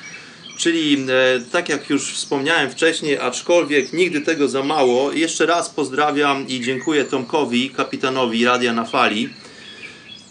[0.57, 6.47] Czyli e, tak jak już wspomniałem wcześniej, aczkolwiek nigdy tego za mało, jeszcze raz pozdrawiam
[6.47, 9.29] i dziękuję Tomkowi, kapitanowi Radia na Fali.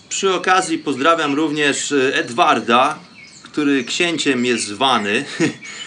[0.09, 2.99] Przy okazji pozdrawiam również Edwarda,
[3.43, 5.25] który księciem jest zwany.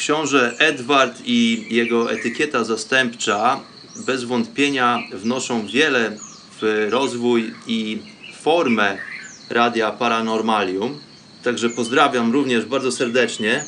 [0.00, 3.60] Książę Edward i jego etykieta zastępcza
[4.06, 6.16] bez wątpienia wnoszą wiele
[6.60, 7.98] w rozwój i
[8.40, 8.98] formę
[9.50, 11.00] Radia Paranormalium.
[11.42, 13.64] Także pozdrawiam również bardzo serdecznie.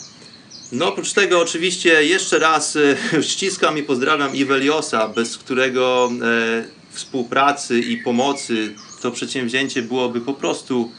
[0.73, 2.97] No oprócz tego oczywiście jeszcze raz e,
[3.33, 10.93] ściskam i pozdrawiam Iweliosa, bez którego e, współpracy i pomocy to przedsięwzięcie byłoby po prostu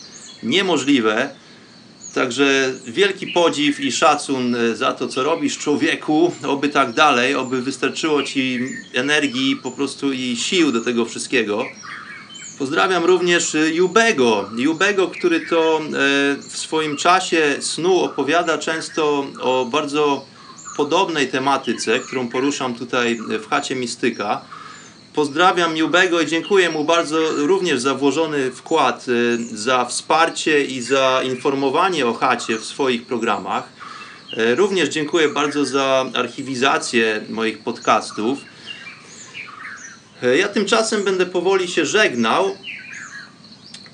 [0.44, 1.43] niemożliwe.
[2.14, 7.62] Także wielki podziw i szacun e, za to, co robisz człowieku, oby tak dalej, oby
[7.62, 8.60] wystarczyło Ci
[8.94, 11.66] energii po prostu i sił do tego wszystkiego.
[12.60, 14.50] Pozdrawiam również y, Jubego.
[14.58, 15.90] Jubego, który to e,
[16.36, 20.26] w swoim czasie snu opowiada często o bardzo
[20.78, 24.42] podobnej tematyce, którą poruszam tutaj w chacie Mistyka.
[25.14, 31.22] Pozdrawiam Jubego i dziękuję mu bardzo również za włożony wkład, e, za wsparcie i za
[31.24, 33.64] informowanie o chacie w swoich programach.
[34.38, 38.40] E, Również dziękuję bardzo za archiwizację moich podcastów.
[40.24, 42.58] E, Ja tymczasem będę powoli się żegnał.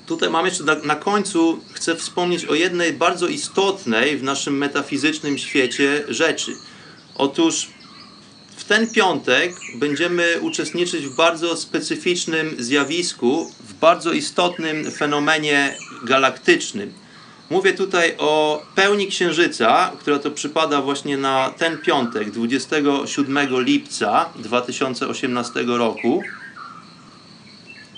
[0.06, 5.38] Tutaj mam jeszcze na, na końcu, chcę wspomnieć o jednej bardzo istotnej w naszym metafizycznym
[5.38, 6.52] świecie rzeczy.
[7.14, 7.68] Otóż
[8.60, 16.92] w ten piątek będziemy uczestniczyć w bardzo specyficznym zjawisku, w bardzo istotnym fenomenie galaktycznym.
[17.50, 25.62] Mówię tutaj o pełni Księżyca, która to przypada właśnie na ten piątek, 27 lipca 2018
[25.66, 26.22] roku,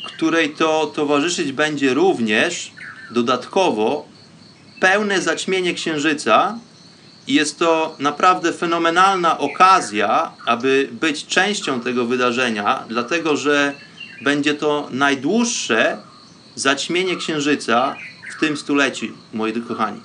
[0.07, 2.73] której to towarzyszyć będzie również
[3.11, 4.07] dodatkowo
[4.81, 6.59] pełne zaćmienie Księżyca
[7.35, 13.74] jest to naprawdę fenomenalna okazja, aby być częścią tego wydarzenia, dlatego że
[14.22, 15.99] będzie to najdłuższe
[16.55, 17.97] zaćmienie Księżyca
[18.37, 20.01] w tym stuleciu, moi kochani.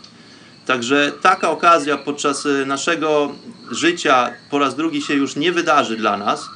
[0.65, 3.31] Także taka okazja podczas e, naszego
[3.71, 6.49] życia po raz drugi się już nie wydarzy dla nas,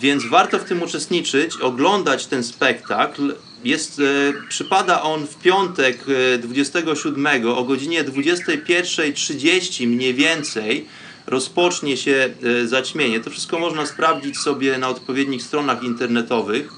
[0.00, 3.34] więc warto w tym uczestniczyć, oglądać ten spektakl.
[3.66, 4.02] Jest, e,
[4.48, 6.04] przypada on w piątek
[6.34, 10.86] e, 27 o godzinie 21.30 mniej więcej
[11.26, 12.28] rozpocznie się
[12.62, 13.20] e, zaćmienie.
[13.20, 16.68] To wszystko można sprawdzić sobie na odpowiednich stronach internetowych.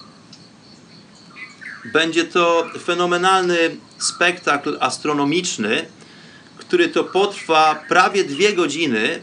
[1.93, 5.86] Będzie to fenomenalny spektakl astronomiczny,
[6.57, 9.20] który to potrwa prawie dwie godziny.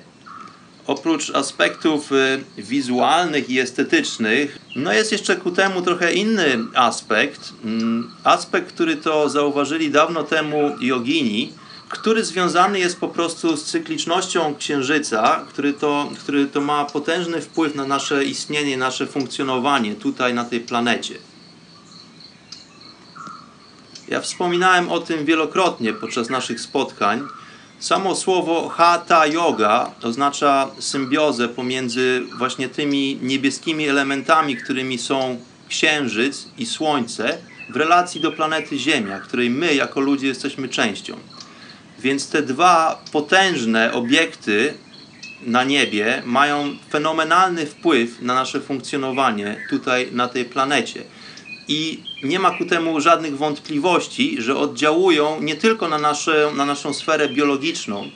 [0.88, 7.54] Oprócz aspektów y, wizualnych i estetycznych, no jest jeszcze ku temu trochę inny aspekt.
[7.64, 11.54] Mm, Aspekt, który to zauważyli dawno temu jogini,
[11.90, 17.76] który związany jest po prostu z cyklicznością Księżyca, który to, który to ma potężny wpływ
[17.76, 21.16] na nasze istnienie, nasze funkcjonowanie tutaj na tej planecie.
[24.08, 27.28] Ja wspominałem o tym wielokrotnie podczas naszych spotkań.
[27.80, 36.65] Samo słowo hatha yoga oznacza symbiozę pomiędzy właśnie tymi niebieskimi elementami, którymi są księżyc i
[36.65, 37.38] słońce
[37.69, 41.17] w relacji do planety Ziemia, której my jako ludzie jesteśmy częścią.
[41.99, 44.73] Więc te dwa potężne obiekty
[45.43, 51.03] na niebie mają fenomenalny wpływ na nasze funkcjonowanie tutaj na tej planecie.
[51.68, 56.93] I nie ma ku temu żadnych wątpliwości, że oddziałują nie tylko na, nasze, na naszą
[56.93, 58.09] sferę biologiczną,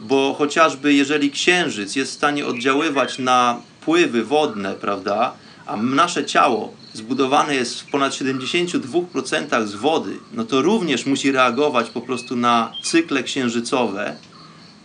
[0.00, 5.32] bo chociażby jeżeli księżyc jest w stanie oddziaływać na pływy wodne, prawda,
[5.66, 11.90] a nasze ciało zbudowane jest w ponad 72% z wody, no to również musi reagować
[11.90, 14.16] po prostu na cykle księżycowe,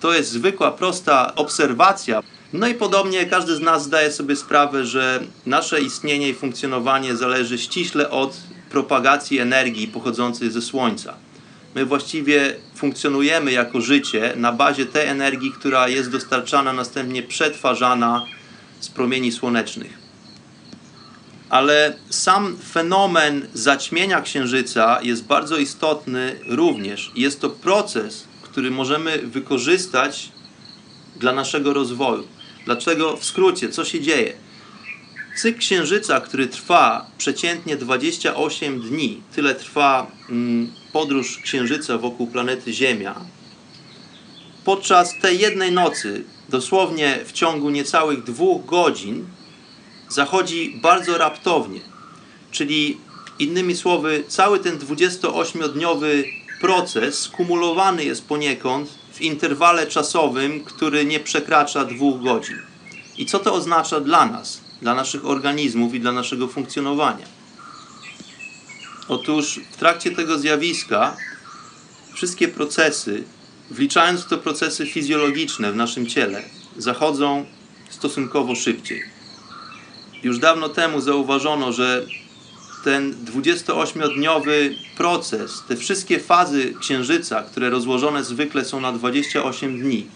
[0.04, 2.24] To jest zwykła, prosta obserwacja.
[2.54, 7.58] No i podobnie każdy z nas zdaje sobie sprawę, że nasze istnienie i funkcjonowanie zależy
[7.58, 8.38] ściśle od
[8.70, 11.14] propagacji energii pochodzącej ze Słońca.
[11.76, 18.26] My właściwie funkcjonujemy jako życie na bazie tej energii, która jest dostarczana, następnie przetwarzana
[18.80, 19.98] z promieni słonecznych.
[21.50, 27.12] Ale sam fenomen zaćmienia księżyca jest bardzo istotny również.
[27.16, 30.32] Jest to proces, który możemy wykorzystać
[31.16, 32.28] dla naszego rozwoju.
[32.66, 34.34] Dlaczego w skrócie, co się dzieje?
[35.38, 43.16] Cykl księżyca, który trwa przeciętnie 28 dni, tyle trwa mm, podróż księżyca wokół planety Ziemia.
[44.66, 49.26] Podczas tej jednej nocy, dosłownie w ciągu niecałych dwóch godzin,
[50.10, 51.80] zachodzi bardzo raptownie.
[52.52, 52.98] Czyli
[53.40, 56.24] innymi słowy, cały ten 28-dniowy
[56.62, 62.58] proces skumulowany jest poniekąd w interwale czasowym, który nie przekracza dwóch godzin.
[63.18, 67.26] I co to oznacza dla nas, dla naszych organizmów i dla naszego funkcjonowania?
[69.08, 71.18] Otóż w trakcie tego zjawiska
[72.14, 73.24] wszystkie procesy,
[73.72, 76.44] wliczając w to procesy fizjologiczne w naszym ciele,
[76.78, 77.46] zachodzą
[77.90, 79.04] stosunkowo szybciej.
[80.24, 82.06] Już dawno temu zauważono, że
[82.84, 90.08] ten 28-dniowy proces, te wszystkie fazy księżyca, które rozłożone zwykle są na 28 dni,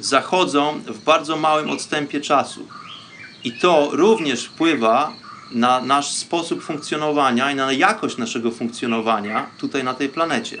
[0.00, 2.66] zachodzą w bardzo małym odstępie czasu.
[3.44, 5.12] I to również wpływa
[5.52, 10.58] na nasz sposób funkcjonowania i na jakość naszego funkcjonowania tutaj na tej planecie.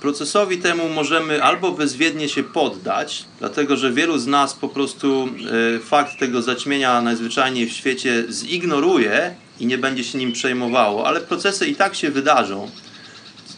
[0.00, 5.28] Procesowi temu możemy albo bezwiednie się poddać, dlatego że wielu z nas po prostu
[5.76, 11.20] e, fakt tego zaćmienia najzwyczajniej w świecie zignoruje i nie będzie się nim przejmowało, ale
[11.20, 12.70] procesy i tak się wydarzą,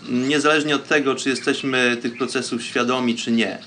[0.09, 3.59] niezależnie od tego, czy jesteśmy tych procesów świadomi, czy nie.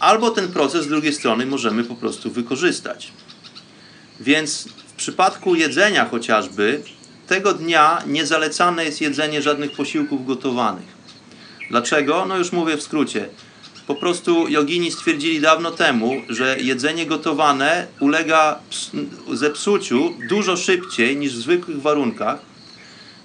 [0.00, 3.12] Albo ten proces z drugiej strony możemy po prostu wykorzystać.
[4.20, 6.82] Więc w przypadku jedzenia chociażby,
[7.26, 10.86] tego dnia nie zalecane jest jedzenie żadnych posiłków gotowanych.
[11.70, 12.26] Dlaczego?
[12.26, 13.28] No już mówię w skrócie.
[13.86, 18.90] Po prostu jogini stwierdzili dawno temu, że jedzenie gotowane ulega ps-
[19.32, 22.38] zepsuciu dużo szybciej niż w zwykłych warunkach.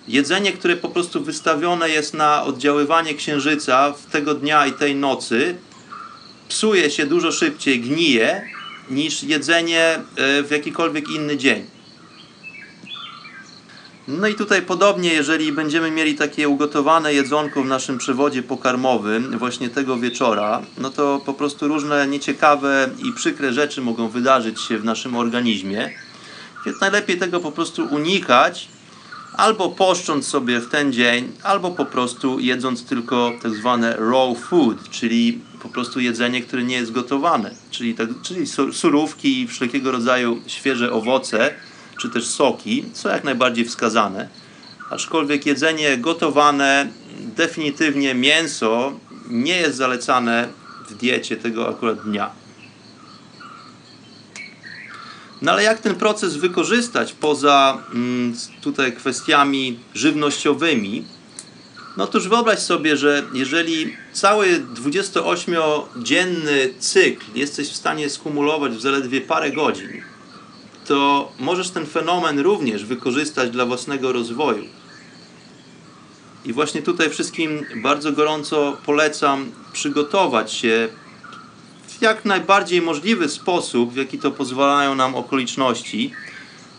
[0.07, 5.55] Jedzenie, które po prostu wystawione jest na oddziaływanie księżyca w tego dnia i tej nocy,
[6.49, 8.41] psuje się dużo szybciej, gnije,
[8.89, 11.65] niż jedzenie e, w jakikolwiek inny dzień.
[14.11, 19.69] No i tutaj podobnie, jeżeli będziemy mieli takie ugotowane jedzonko w naszym przewodzie pokarmowym właśnie
[19.69, 24.83] tego wieczora, no to po prostu różne nieciekawe i przykre rzeczy mogą wydarzyć się w
[24.85, 25.89] naszym organizmie.
[26.65, 28.67] Więc najlepiej tego po prostu unikać,
[29.33, 34.89] albo poszcząc sobie w ten dzień, albo po prostu jedząc tylko tak zwane raw food,
[34.89, 39.91] czyli po prostu jedzenie, które nie jest gotowane, czyli, tak, czyli su- surówki i wszelkiego
[39.91, 41.53] rodzaju świeże owoce,
[41.99, 44.29] czy też soki, są jak najbardziej wskazane.
[44.89, 46.87] Aczkolwiek jedzenie gotowane,
[47.19, 48.93] definitywnie mięso
[49.29, 50.47] nie jest zalecane
[50.89, 52.31] w diecie tego akurat dnia.
[55.41, 61.05] No ale jak ten proces wykorzystać poza mm, tutaj kwestiami żywnościowymi?
[61.97, 69.21] No otóż wyobraź sobie, że jeżeli cały 28-dzienny cykl jesteś w stanie skumulować w zaledwie
[69.21, 70.01] parę godzin,
[70.89, 74.65] to możesz ten fenomen również wykorzystać dla własnego rozwoju.
[76.45, 80.89] I właśnie tutaj wszystkim bardzo gorąco polecam przygotować się
[81.87, 86.11] w jak najbardziej możliwy sposób, w jaki to pozwalają nam okoliczności,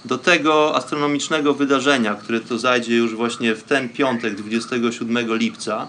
[0.05, 5.89] do tego astronomicznego wydarzenia, które to zajdzie już właśnie w ten piątek, 27 lipca.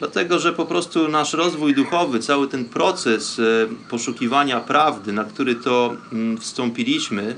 [0.00, 3.42] Dlatego, że po prostu nasz rozwój duchowy, cały ten proces e,
[3.90, 7.36] poszukiwania prawdy, na który to mm, wstąpiliśmy,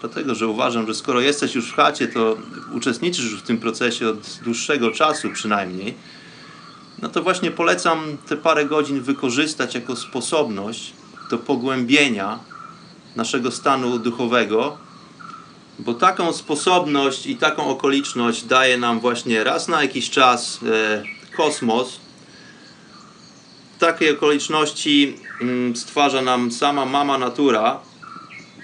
[0.00, 2.36] dlatego, że uważam, że skoro jesteś już w chacie, to
[2.74, 5.94] uczestniczysz już w tym procesie od dłuższego czasu przynajmniej,
[7.02, 10.92] no to właśnie polecam te parę godzin wykorzystać jako sposobność
[11.30, 12.38] do pogłębienia
[13.16, 14.78] naszego stanu duchowego,
[15.78, 21.02] bo taką sposobność i taką okoliczność daje nam właśnie raz na jakiś czas e,
[21.36, 22.01] kosmos.
[23.82, 27.80] Takiej okoliczności mm, stwarza nam sama mama natura,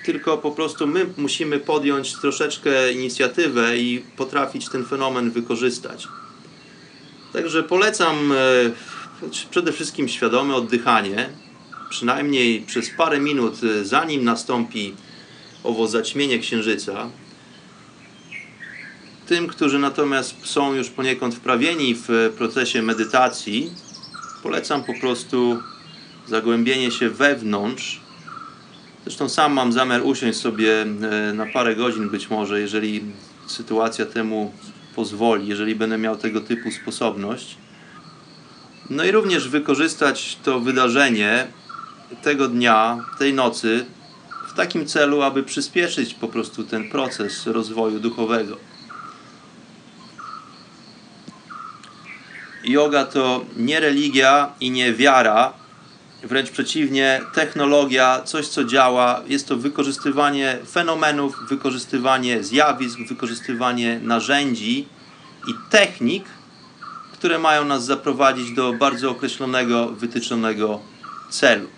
[0.04, 6.08] tylko po prostu my musimy podjąć troszeczkę inicjatywę i potrafić ten fenomen wykorzystać.
[7.32, 8.36] Także polecam e,
[9.50, 11.28] przede wszystkim świadome oddychanie,
[11.90, 14.94] przynajmniej przez parę minut, e, zanim nastąpi
[15.64, 17.10] owo zaćmienie księżyca.
[19.26, 23.70] Tym, którzy natomiast są już poniekąd wprawieni w procesie medytacji,
[24.48, 25.62] Polecam po prostu
[26.26, 28.00] zagłębienie się wewnątrz.
[29.04, 30.86] Zresztą sam mam zamiar usiąść sobie e,
[31.32, 33.04] na parę godzin być może, jeżeli
[33.46, 34.52] sytuacja temu
[34.96, 37.56] pozwoli, jeżeli będę miał tego typu sposobność.
[38.90, 41.46] No i również wykorzystać to wydarzenie
[42.22, 43.86] tego dnia, tej nocy
[44.48, 48.56] w takim celu, aby przyspieszyć po prostu ten proces rozwoju duchowego.
[52.64, 55.52] Yoga to nie religia i nie wiara,
[56.22, 59.22] wręcz przeciwnie, technologia, coś co działa.
[59.26, 64.88] Jest to wykorzystywanie fenomenów, wykorzystywanie zjawisk, wykorzystywanie narzędzi
[65.48, 66.24] i technik,
[67.12, 70.80] które mają nas zaprowadzić do bardzo określonego, wytyczonego
[71.30, 71.68] celu.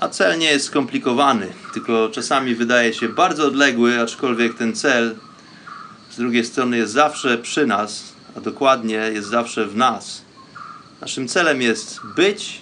[0.00, 5.16] A cel nie jest skomplikowany, tylko czasami wydaje się bardzo odległy, aczkolwiek ten cel
[6.18, 10.22] drugiej strony jest zawsze przy nas, a dokładnie jest zawsze w nas.
[11.00, 12.60] Naszym celem jest być,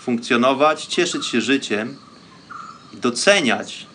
[0.00, 1.96] funkcjonować, cieszyć się życiem
[2.94, 3.86] i doceniać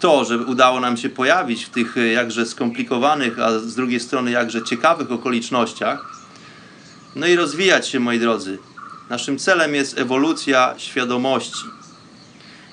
[0.00, 4.30] to, że udało nam się pojawić w tych e, jakże skomplikowanych, a z drugiej strony
[4.30, 6.04] jakże ciekawych okolicznościach.
[7.16, 8.58] No i rozwijać się, moi drodzy.
[9.10, 11.64] Naszym celem jest ewolucja świadomości.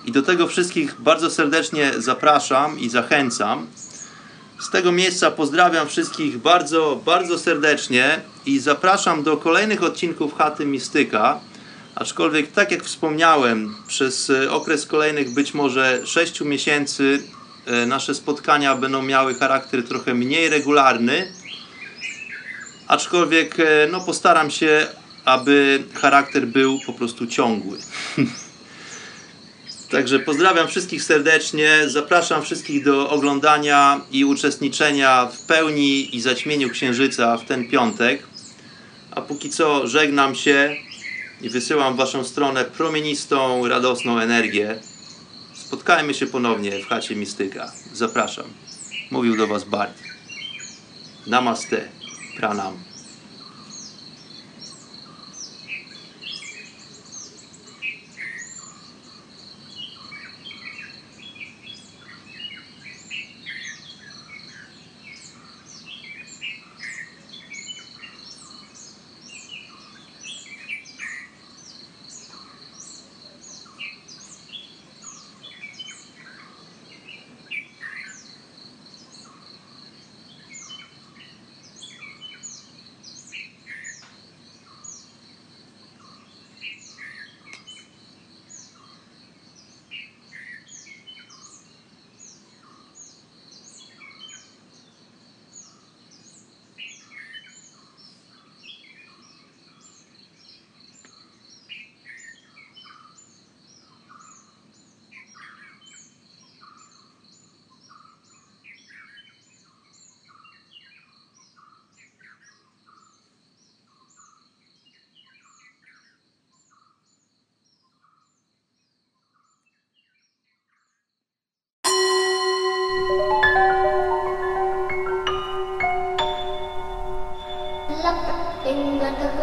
[0.05, 3.67] I do tego wszystkich bardzo serdecznie zapraszam i zachęcam.
[4.59, 11.39] Z tego miejsca pozdrawiam wszystkich bardzo, bardzo serdecznie i zapraszam do kolejnych odcinków Chaty Mistyka.
[11.95, 17.23] Aczkolwiek, tak jak wspomniałem, przez e, okres kolejnych być może 6 miesięcy
[17.65, 21.31] e, nasze spotkania będą miały charakter trochę mniej regularny.
[22.87, 24.87] Aczkolwiek e, no, postaram się,
[25.25, 27.77] aby charakter był po prostu ciągły.
[29.89, 37.37] Także pozdrawiam wszystkich serdecznie, zapraszam wszystkich do oglądania i uczestniczenia w pełni i zaćmieniu księżyca
[37.37, 38.23] w ten piątek.
[39.11, 40.75] A póki co żegnam się
[41.41, 44.79] i wysyłam w Waszą stronę promienistą, radosną energię.
[45.53, 47.71] Spotkajmy się ponownie w chacie Mistyka.
[47.93, 48.45] Zapraszam.
[49.11, 50.03] Mówił do Was Bart.
[51.27, 51.87] Namaste.
[52.37, 52.86] Pranam.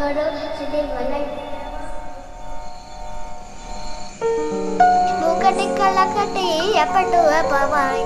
[0.05, 0.25] గడు
[0.57, 1.23] సిరివనై
[5.29, 6.45] ఒకటి కలకటి
[6.83, 8.05] ఎప్పటి అపవాయ్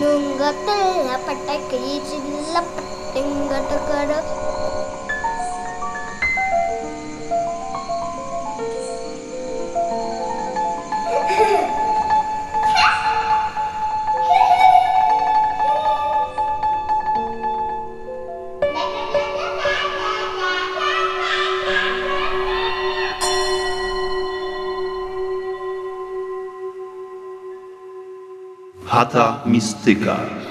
[0.00, 4.18] నుంగ పిల్ల పట్టకి చిల్ల పట్టింగటకడు
[29.14, 30.43] Chata Mistyka.